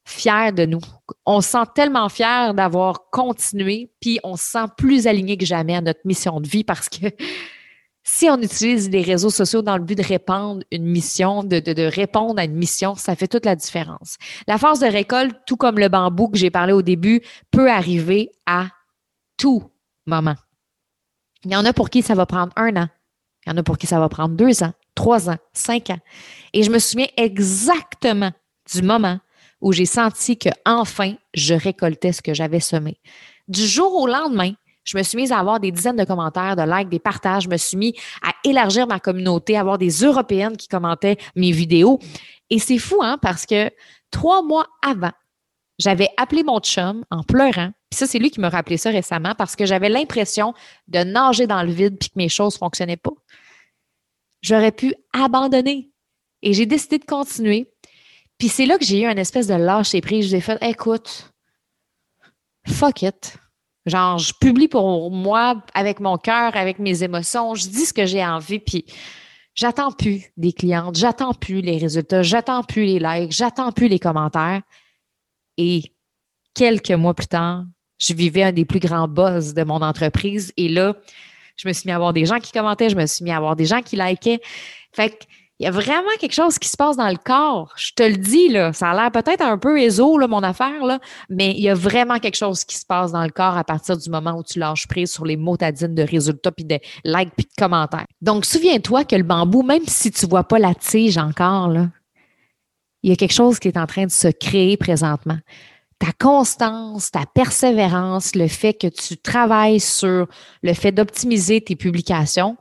fiers 0.05 0.51
de 0.53 0.65
nous. 0.65 0.81
On 1.25 1.41
se 1.41 1.49
sent 1.49 1.65
tellement 1.73 2.07
fiers 2.09 2.53
d'avoir 2.53 3.09
continué, 3.11 3.91
puis 3.99 4.19
on 4.23 4.37
se 4.37 4.45
sent 4.45 4.65
plus 4.77 5.07
aligné 5.07 5.35
que 5.35 5.45
jamais 5.45 5.75
à 5.75 5.81
notre 5.81 6.01
mission 6.05 6.39
de 6.39 6.47
vie 6.47 6.63
parce 6.63 6.87
que 6.87 7.07
si 8.03 8.29
on 8.29 8.39
utilise 8.39 8.89
les 8.89 9.01
réseaux 9.01 9.31
sociaux 9.31 9.63
dans 9.63 9.77
le 9.77 9.83
but 9.83 9.97
de 9.97 10.03
répandre 10.03 10.63
une 10.71 10.85
mission, 10.85 11.43
de, 11.43 11.59
de, 11.59 11.83
répondre 11.83 12.39
à 12.39 12.45
une 12.45 12.55
mission, 12.55 12.93
ça 12.93 13.15
fait 13.15 13.27
toute 13.27 13.45
la 13.45 13.55
différence. 13.55 14.17
La 14.47 14.59
force 14.59 14.79
de 14.79 14.85
récolte, 14.85 15.35
tout 15.47 15.57
comme 15.57 15.79
le 15.79 15.89
bambou 15.89 16.29
que 16.29 16.37
j'ai 16.37 16.51
parlé 16.51 16.71
au 16.71 16.83
début, 16.83 17.21
peut 17.49 17.69
arriver 17.69 18.31
à 18.45 18.67
tout 19.37 19.63
moment. 20.05 20.35
Il 21.43 21.51
y 21.51 21.55
en 21.55 21.65
a 21.65 21.73
pour 21.73 21.89
qui 21.89 22.03
ça 22.03 22.13
va 22.13 22.27
prendre 22.27 22.53
un 22.55 22.75
an. 22.75 22.87
Il 23.45 23.49
y 23.49 23.53
en 23.53 23.57
a 23.57 23.63
pour 23.63 23.79
qui 23.79 23.87
ça 23.87 23.99
va 23.99 24.07
prendre 24.07 24.35
deux 24.35 24.63
ans, 24.63 24.73
trois 24.93 25.29
ans, 25.29 25.37
cinq 25.53 25.89
ans. 25.89 25.99
Et 26.53 26.61
je 26.61 26.69
me 26.69 26.79
souviens 26.79 27.07
exactement 27.17 28.31
du 28.71 28.81
moment 28.83 29.19
où 29.65 29.73
j'ai 29.73 29.87
senti 29.87 30.37
que 30.37 30.49
enfin 30.63 31.15
je 31.33 31.55
récoltais 31.55 32.13
ce 32.13 32.21
que 32.21 32.35
j'avais 32.35 32.59
semé. 32.59 32.99
Du 33.47 33.65
jour 33.65 33.95
au 33.95 34.05
lendemain, 34.05 34.53
je 34.83 34.95
me 34.95 35.01
suis 35.01 35.17
mise 35.17 35.31
à 35.31 35.39
avoir 35.39 35.59
des 35.59 35.71
dizaines 35.71 35.95
de 35.95 36.03
commentaires, 36.03 36.55
de 36.55 36.61
likes, 36.61 36.89
des 36.89 36.99
partages. 36.99 37.45
Je 37.45 37.49
me 37.49 37.57
suis 37.57 37.75
mis 37.75 37.95
à 38.21 38.31
élargir 38.47 38.85
ma 38.85 38.99
communauté, 38.99 39.57
à 39.57 39.61
avoir 39.61 39.79
des 39.79 39.89
Européennes 39.89 40.55
qui 40.55 40.67
commentaient 40.67 41.17
mes 41.35 41.51
vidéos. 41.51 41.97
Et 42.51 42.59
c'est 42.59 42.77
fou, 42.77 42.99
hein, 43.01 43.17
parce 43.19 43.47
que 43.47 43.71
trois 44.11 44.43
mois 44.43 44.67
avant, 44.83 45.13
j'avais 45.79 46.09
appelé 46.17 46.43
mon 46.43 46.59
chum 46.59 47.03
en 47.09 47.23
pleurant. 47.23 47.71
Puis 47.89 47.97
ça, 47.97 48.05
c'est 48.05 48.19
lui 48.19 48.29
qui 48.29 48.41
me 48.41 48.47
rappelé 48.47 48.77
ça 48.77 48.91
récemment 48.91 49.33
parce 49.35 49.55
que 49.55 49.65
j'avais 49.65 49.89
l'impression 49.89 50.53
de 50.87 50.99
nager 50.99 51.47
dans 51.47 51.63
le 51.63 51.71
vide 51.71 51.97
puis 51.99 52.09
que 52.09 52.17
mes 52.17 52.29
choses 52.29 52.53
ne 52.53 52.59
fonctionnaient 52.59 52.97
pas. 52.97 53.13
J'aurais 54.43 54.71
pu 54.71 54.93
abandonner. 55.11 55.89
Et 56.43 56.53
j'ai 56.53 56.67
décidé 56.67 56.99
de 56.99 57.05
continuer. 57.05 57.67
Puis 58.37 58.49
c'est 58.49 58.65
là 58.65 58.77
que 58.77 58.85
j'ai 58.85 59.01
eu 59.01 59.05
une 59.05 59.17
espèce 59.17 59.47
de 59.47 59.53
lâcher 59.53 60.01
prise. 60.01 60.29
J'ai 60.29 60.41
fait, 60.41 60.61
écoute, 60.61 61.31
fuck 62.67 63.01
it. 63.01 63.37
Genre, 63.85 64.17
je 64.17 64.33
publie 64.33 64.67
pour 64.67 65.11
moi, 65.11 65.63
avec 65.73 65.99
mon 65.99 66.17
cœur, 66.17 66.55
avec 66.55 66.79
mes 66.79 67.03
émotions. 67.03 67.55
Je 67.55 67.67
dis 67.67 67.85
ce 67.85 67.93
que 67.93 68.05
j'ai 68.05 68.25
envie, 68.25 68.59
puis 68.59 68.85
j'attends 69.53 69.91
plus 69.91 70.31
des 70.37 70.53
clientes, 70.53 70.95
j'attends 70.95 71.33
plus 71.33 71.61
les 71.61 71.77
résultats, 71.77 72.23
j'attends 72.23 72.63
plus 72.63 72.83
les 72.85 72.99
likes, 72.99 73.31
j'attends 73.31 73.71
plus 73.71 73.87
les 73.87 73.99
commentaires. 73.99 74.61
Et 75.57 75.83
quelques 76.55 76.91
mois 76.91 77.13
plus 77.13 77.27
tard, 77.27 77.65
je 77.99 78.13
vivais 78.13 78.43
un 78.43 78.51
des 78.51 78.65
plus 78.65 78.79
grands 78.79 79.07
buzz 79.07 79.53
de 79.53 79.63
mon 79.63 79.81
entreprise. 79.81 80.51
Et 80.57 80.67
là, 80.67 80.95
je 81.55 81.67
me 81.67 81.73
suis 81.73 81.87
mis 81.87 81.91
à 81.91 81.95
avoir 81.95 82.11
des 82.11 82.25
gens 82.25 82.39
qui 82.39 82.51
commentaient, 82.51 82.89
je 82.89 82.97
me 82.97 83.05
suis 83.05 83.23
mis 83.23 83.31
à 83.31 83.37
avoir 83.37 83.55
des 83.55 83.65
gens 83.65 83.81
qui 83.81 83.95
likaient. 83.95 84.41
Fait 84.93 85.11
que 85.11 85.25
il 85.59 85.63
y 85.63 85.67
a 85.67 85.71
vraiment 85.71 86.09
quelque 86.19 86.33
chose 86.33 86.59
qui 86.59 86.67
se 86.67 86.75
passe 86.75 86.97
dans 86.97 87.07
le 87.07 87.17
corps. 87.17 87.73
Je 87.77 87.91
te 87.95 88.03
le 88.03 88.17
dis, 88.17 88.49
là. 88.49 88.73
Ça 88.73 88.91
a 88.91 88.93
l'air 88.93 89.11
peut-être 89.11 89.41
un 89.41 89.57
peu 89.57 89.79
éso, 89.79 90.17
là, 90.17 90.27
mon 90.27 90.43
affaire, 90.43 90.85
là, 90.85 90.99
mais 91.29 91.51
il 91.51 91.61
y 91.61 91.69
a 91.69 91.73
vraiment 91.73 92.19
quelque 92.19 92.35
chose 92.35 92.65
qui 92.65 92.77
se 92.77 92.85
passe 92.85 93.13
dans 93.13 93.23
le 93.23 93.29
corps 93.29 93.57
à 93.57 93.63
partir 93.63 93.97
du 93.97 94.09
moment 94.09 94.37
où 94.37 94.43
tu 94.43 94.59
lâches 94.59 94.87
prise 94.87 95.11
sur 95.11 95.25
les 95.25 95.37
motadines 95.37 95.95
de 95.95 96.03
résultats, 96.03 96.51
puis 96.51 96.65
de 96.65 96.77
likes, 97.05 97.31
puis 97.37 97.45
de 97.45 97.55
commentaires. 97.57 98.05
Donc, 98.21 98.45
souviens-toi 98.45 99.05
que 99.05 99.15
le 99.15 99.23
bambou, 99.23 99.63
même 99.63 99.85
si 99.87 100.11
tu 100.11 100.25
vois 100.25 100.43
pas 100.43 100.59
la 100.59 100.75
tige 100.75 101.17
encore, 101.17 101.69
là, 101.69 101.87
il 103.03 103.09
y 103.09 103.13
a 103.13 103.15
quelque 103.15 103.33
chose 103.33 103.59
qui 103.59 103.67
est 103.69 103.77
en 103.77 103.85
train 103.85 104.05
de 104.05 104.11
se 104.11 104.27
créer 104.27 104.77
présentement. 104.77 105.37
Ta 105.99 106.11
constance, 106.11 107.11
ta 107.11 107.25
persévérance, 107.33 108.35
le 108.35 108.49
fait 108.49 108.73
que 108.73 108.87
tu 108.87 109.15
travailles 109.15 109.79
sur 109.79 110.27
le 110.63 110.73
fait 110.73 110.91
d'optimiser 110.91 111.61
tes 111.61 111.75
publications, 111.75 112.57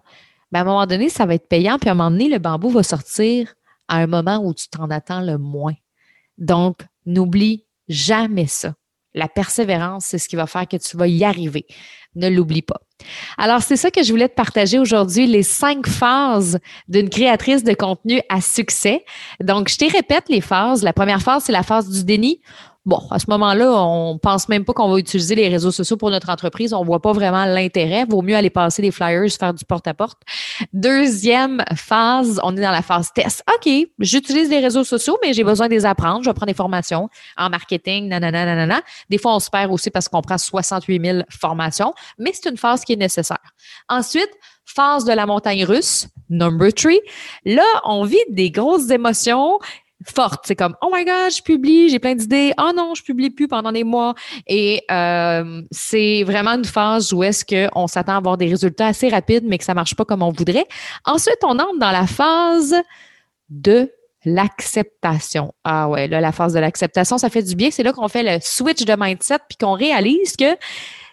ben, 0.54 0.60
à 0.60 0.62
un 0.62 0.66
moment 0.66 0.86
donné, 0.86 1.08
ça 1.08 1.26
va 1.26 1.34
être 1.34 1.48
payant, 1.48 1.80
puis 1.80 1.88
à 1.88 1.92
un 1.92 1.96
moment 1.96 2.12
donné, 2.12 2.28
le 2.28 2.38
bambou 2.38 2.70
va 2.70 2.84
sortir 2.84 3.52
à 3.88 3.96
un 3.96 4.06
moment 4.06 4.38
où 4.38 4.54
tu 4.54 4.68
t'en 4.68 4.88
attends 4.88 5.20
le 5.20 5.36
moins. 5.36 5.74
Donc, 6.38 6.78
n'oublie 7.06 7.66
jamais 7.88 8.46
ça. 8.46 8.74
La 9.14 9.26
persévérance, 9.26 10.04
c'est 10.04 10.18
ce 10.18 10.28
qui 10.28 10.36
va 10.36 10.46
faire 10.46 10.68
que 10.68 10.76
tu 10.76 10.96
vas 10.96 11.08
y 11.08 11.24
arriver. 11.24 11.66
Ne 12.14 12.28
l'oublie 12.28 12.62
pas. 12.62 12.80
Alors, 13.36 13.62
c'est 13.62 13.74
ça 13.74 13.90
que 13.90 14.04
je 14.04 14.12
voulais 14.12 14.28
te 14.28 14.36
partager 14.36 14.78
aujourd'hui, 14.78 15.26
les 15.26 15.42
cinq 15.42 15.88
phases 15.88 16.60
d'une 16.86 17.10
créatrice 17.10 17.64
de 17.64 17.74
contenu 17.74 18.20
à 18.28 18.40
succès. 18.40 19.04
Donc, 19.40 19.68
je 19.68 19.76
te 19.76 19.90
répète 19.90 20.28
les 20.28 20.40
phases. 20.40 20.84
La 20.84 20.92
première 20.92 21.20
phase, 21.20 21.42
c'est 21.42 21.52
la 21.52 21.64
phase 21.64 21.88
du 21.90 22.04
déni. 22.04 22.40
Bon, 22.87 23.01
à 23.11 23.18
ce 23.18 23.25
moment-là, 23.31 23.73
on 23.83 24.18
pense 24.18 24.47
même 24.51 24.66
pas 24.66 24.75
qu'on 24.75 24.90
va 24.90 24.99
utiliser 24.99 25.35
les 25.35 25.49
réseaux 25.49 25.70
sociaux 25.70 25.97
pour 25.97 26.11
notre 26.11 26.29
entreprise. 26.29 26.75
On 26.75 26.85
voit 26.85 27.01
pas 27.01 27.12
vraiment 27.12 27.47
l'intérêt. 27.47 28.05
Vaut 28.05 28.20
mieux 28.20 28.37
aller 28.37 28.51
passer 28.51 28.83
des 28.83 28.90
flyers, 28.90 29.31
faire 29.33 29.55
du 29.55 29.64
porte-à-porte. 29.64 30.20
Deuxième 30.75 31.64
phase, 31.75 32.38
on 32.42 32.55
est 32.55 32.61
dans 32.61 32.70
la 32.70 32.83
phase 32.83 33.11
test. 33.14 33.42
OK, 33.55 33.73
j'utilise 34.01 34.51
les 34.51 34.59
réseaux 34.59 34.85
sociaux, 34.85 35.16
mais 35.23 35.33
j'ai 35.33 35.44
besoin 35.44 35.68
de 35.68 35.73
les 35.73 35.87
apprendre. 35.87 36.23
Je 36.25 36.29
vais 36.29 36.35
prendre 36.35 36.53
des 36.53 36.57
formations 36.57 37.09
en 37.38 37.49
marketing, 37.49 38.09
nanana, 38.09 38.44
nanana. 38.44 38.83
Des 39.09 39.16
fois, 39.16 39.35
on 39.35 39.40
se 39.40 39.49
perd 39.49 39.73
aussi 39.73 39.88
parce 39.90 40.07
qu'on 40.07 40.20
prend 40.20 40.37
68 40.37 41.03
000 41.03 41.18
formations, 41.31 41.94
mais 42.18 42.33
c'est 42.35 42.51
une 42.51 42.59
phase 42.59 42.85
qui 42.85 42.92
est 42.92 42.97
nécessaire. 42.97 43.55
Ensuite, 43.88 44.31
phase 44.66 45.05
de 45.07 45.12
la 45.12 45.25
montagne 45.25 45.64
russe, 45.64 46.09
number 46.29 46.73
three. 46.73 47.01
Là, 47.44 47.64
on 47.85 48.05
vit 48.05 48.18
des 48.29 48.51
grosses 48.51 48.90
émotions 48.90 49.59
forte. 50.07 50.44
C'est 50.46 50.57
comme 50.57 50.76
oh 50.83 50.90
my 50.92 51.04
god, 51.04 51.33
je 51.35 51.42
publie, 51.42 51.88
j'ai 51.88 51.98
plein 51.98 52.14
d'idées. 52.14 52.52
Oh 52.59 52.72
non, 52.74 52.94
je 52.94 53.02
publie 53.02 53.30
plus 53.30 53.48
pendant 53.48 53.72
des 53.72 53.85
mois. 53.85 54.14
Et 54.46 54.83
euh, 54.90 55.62
c'est 55.70 56.24
vraiment 56.24 56.52
une 56.52 56.64
phase 56.64 57.12
où 57.12 57.22
est-ce 57.22 57.44
qu'on 57.44 57.87
s'attend 57.87 58.14
à 58.14 58.16
avoir 58.16 58.37
des 58.37 58.46
résultats 58.46 58.88
assez 58.88 59.09
rapides, 59.09 59.44
mais 59.46 59.59
que 59.59 59.64
ça 59.64 59.74
marche 59.74 59.94
pas 59.94 60.04
comme 60.04 60.22
on 60.22 60.30
voudrait. 60.30 60.66
Ensuite, 61.04 61.38
on 61.42 61.59
entre 61.59 61.78
dans 61.78 61.90
la 61.90 62.07
phase 62.07 62.74
de 63.48 63.90
l'acceptation. 64.24 65.52
Ah 65.64 65.88
ouais, 65.88 66.09
là, 66.09 66.20
la 66.20 66.33
phase 66.33 66.54
de 66.54 66.59
l'acceptation, 66.59 67.18
ça 67.18 67.28
fait 67.28 67.42
du 67.42 67.54
bien. 67.54 67.70
C'est 67.70 67.83
là 67.83 67.92
qu'on 67.92 68.09
fait 68.09 68.22
le 68.22 68.38
switch 68.40 68.85
de 68.85 68.94
mindset 68.98 69.38
puis 69.48 69.59
qu'on 69.59 69.74
réalise 69.74 70.37
que 70.37 70.57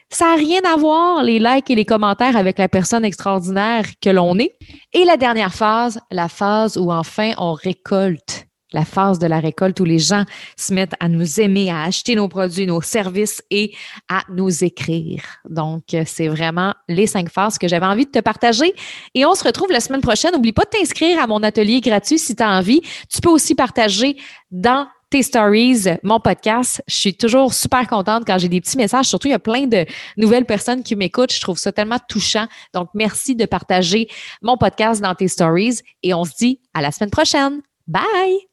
ça 0.10 0.26
n'a 0.26 0.36
rien 0.36 0.62
à 0.66 0.76
voir, 0.76 1.24
les 1.24 1.40
likes 1.40 1.70
et 1.70 1.76
les 1.76 1.86
commentaires, 1.86 2.36
avec 2.36 2.58
la 2.58 2.68
personne 2.68 3.06
extraordinaire 3.06 3.86
que 4.02 4.10
l'on 4.10 4.38
est. 4.40 4.58
Et 4.92 5.06
la 5.06 5.16
dernière 5.16 5.54
phase, 5.54 6.00
la 6.12 6.28
phase 6.28 6.78
où 6.78 6.92
enfin 6.92 7.32
on 7.38 7.54
récolte 7.54 8.46
la 8.74 8.86
phase 8.86 9.20
de 9.20 9.28
la 9.28 9.40
récolte 9.40 9.80
où 9.80 9.86
les 9.86 10.00
gens 10.00 10.24
se 10.58 10.74
mettent 10.74 10.96
à 11.00 11.08
nous 11.08 11.40
aimer, 11.40 11.70
à 11.70 11.84
acheter 11.84 12.16
nos 12.16 12.28
produits, 12.28 12.66
nos 12.66 12.82
services 12.82 13.44
et 13.50 13.74
à 14.10 14.24
nous 14.30 14.64
écrire. 14.64 15.24
Donc, 15.50 15.94
euh, 15.94 16.04
c'est 16.06 16.28
vraiment 16.28 16.74
les 16.88 17.08
cinq 17.08 17.30
phases 17.30 17.58
que 17.58 17.68
j'avais 17.68 17.86
envie 17.86 18.06
de 18.06 18.12
te 18.12 18.20
partager. 18.20 18.74
Et 19.16 19.26
on 19.26 19.36
se 19.36 19.44
retrouve 19.44 19.72
la 19.72 19.80
semaine 19.80 20.02
prochaine. 20.02 20.32
N'oublie 20.34 20.54
pas 20.54 20.64
de 20.64 20.70
t'inscrire 20.70 21.22
à 21.22 21.28
mon 21.28 21.44
atelier 21.44 21.82
gratuit 21.82 22.20
si 22.20 22.36
tu 22.36 22.44
as 22.44 22.50
envie. 22.50 22.82
Tu 23.10 23.22
peux 23.22 23.30
aussi 23.30 23.56
partager 23.56 24.18
dans 24.52 24.88
tes 25.12 25.24
stories, 25.24 25.84
mon 26.04 26.20
podcast. 26.20 26.82
Je 26.88 26.96
suis 26.96 27.14
toujours 27.14 27.54
super 27.54 27.86
contente 27.88 28.24
quand 28.26 28.38
j'ai 28.38 28.48
des 28.48 28.62
petits 28.62 28.78
messages. 28.78 29.06
Surtout, 29.06 29.28
il 29.28 29.32
y 29.32 29.36
a 29.36 29.40
plein 29.40 29.68
de 29.68 29.86
nouvelles 30.18 30.46
personnes 30.46 30.84
qui 30.84 30.96
m'écoutent. 30.96 31.34
Je 31.34 31.42
trouve 31.42 31.58
ça 31.58 31.72
tellement 31.72 32.00
touchant. 32.08 32.48
Donc, 32.74 32.90
merci 32.94 33.36
de 33.36 33.46
partager 33.46 34.08
mon 34.42 34.58
podcast 34.58 35.02
dans 35.02 35.14
tes 35.14 35.28
stories 35.28 35.80
et 36.02 36.14
on 36.14 36.24
se 36.24 36.32
dit 36.38 36.60
à 36.74 36.82
la 36.82 36.92
semaine 36.92 37.12
prochaine. 37.12 37.62
Bye! 37.88 38.51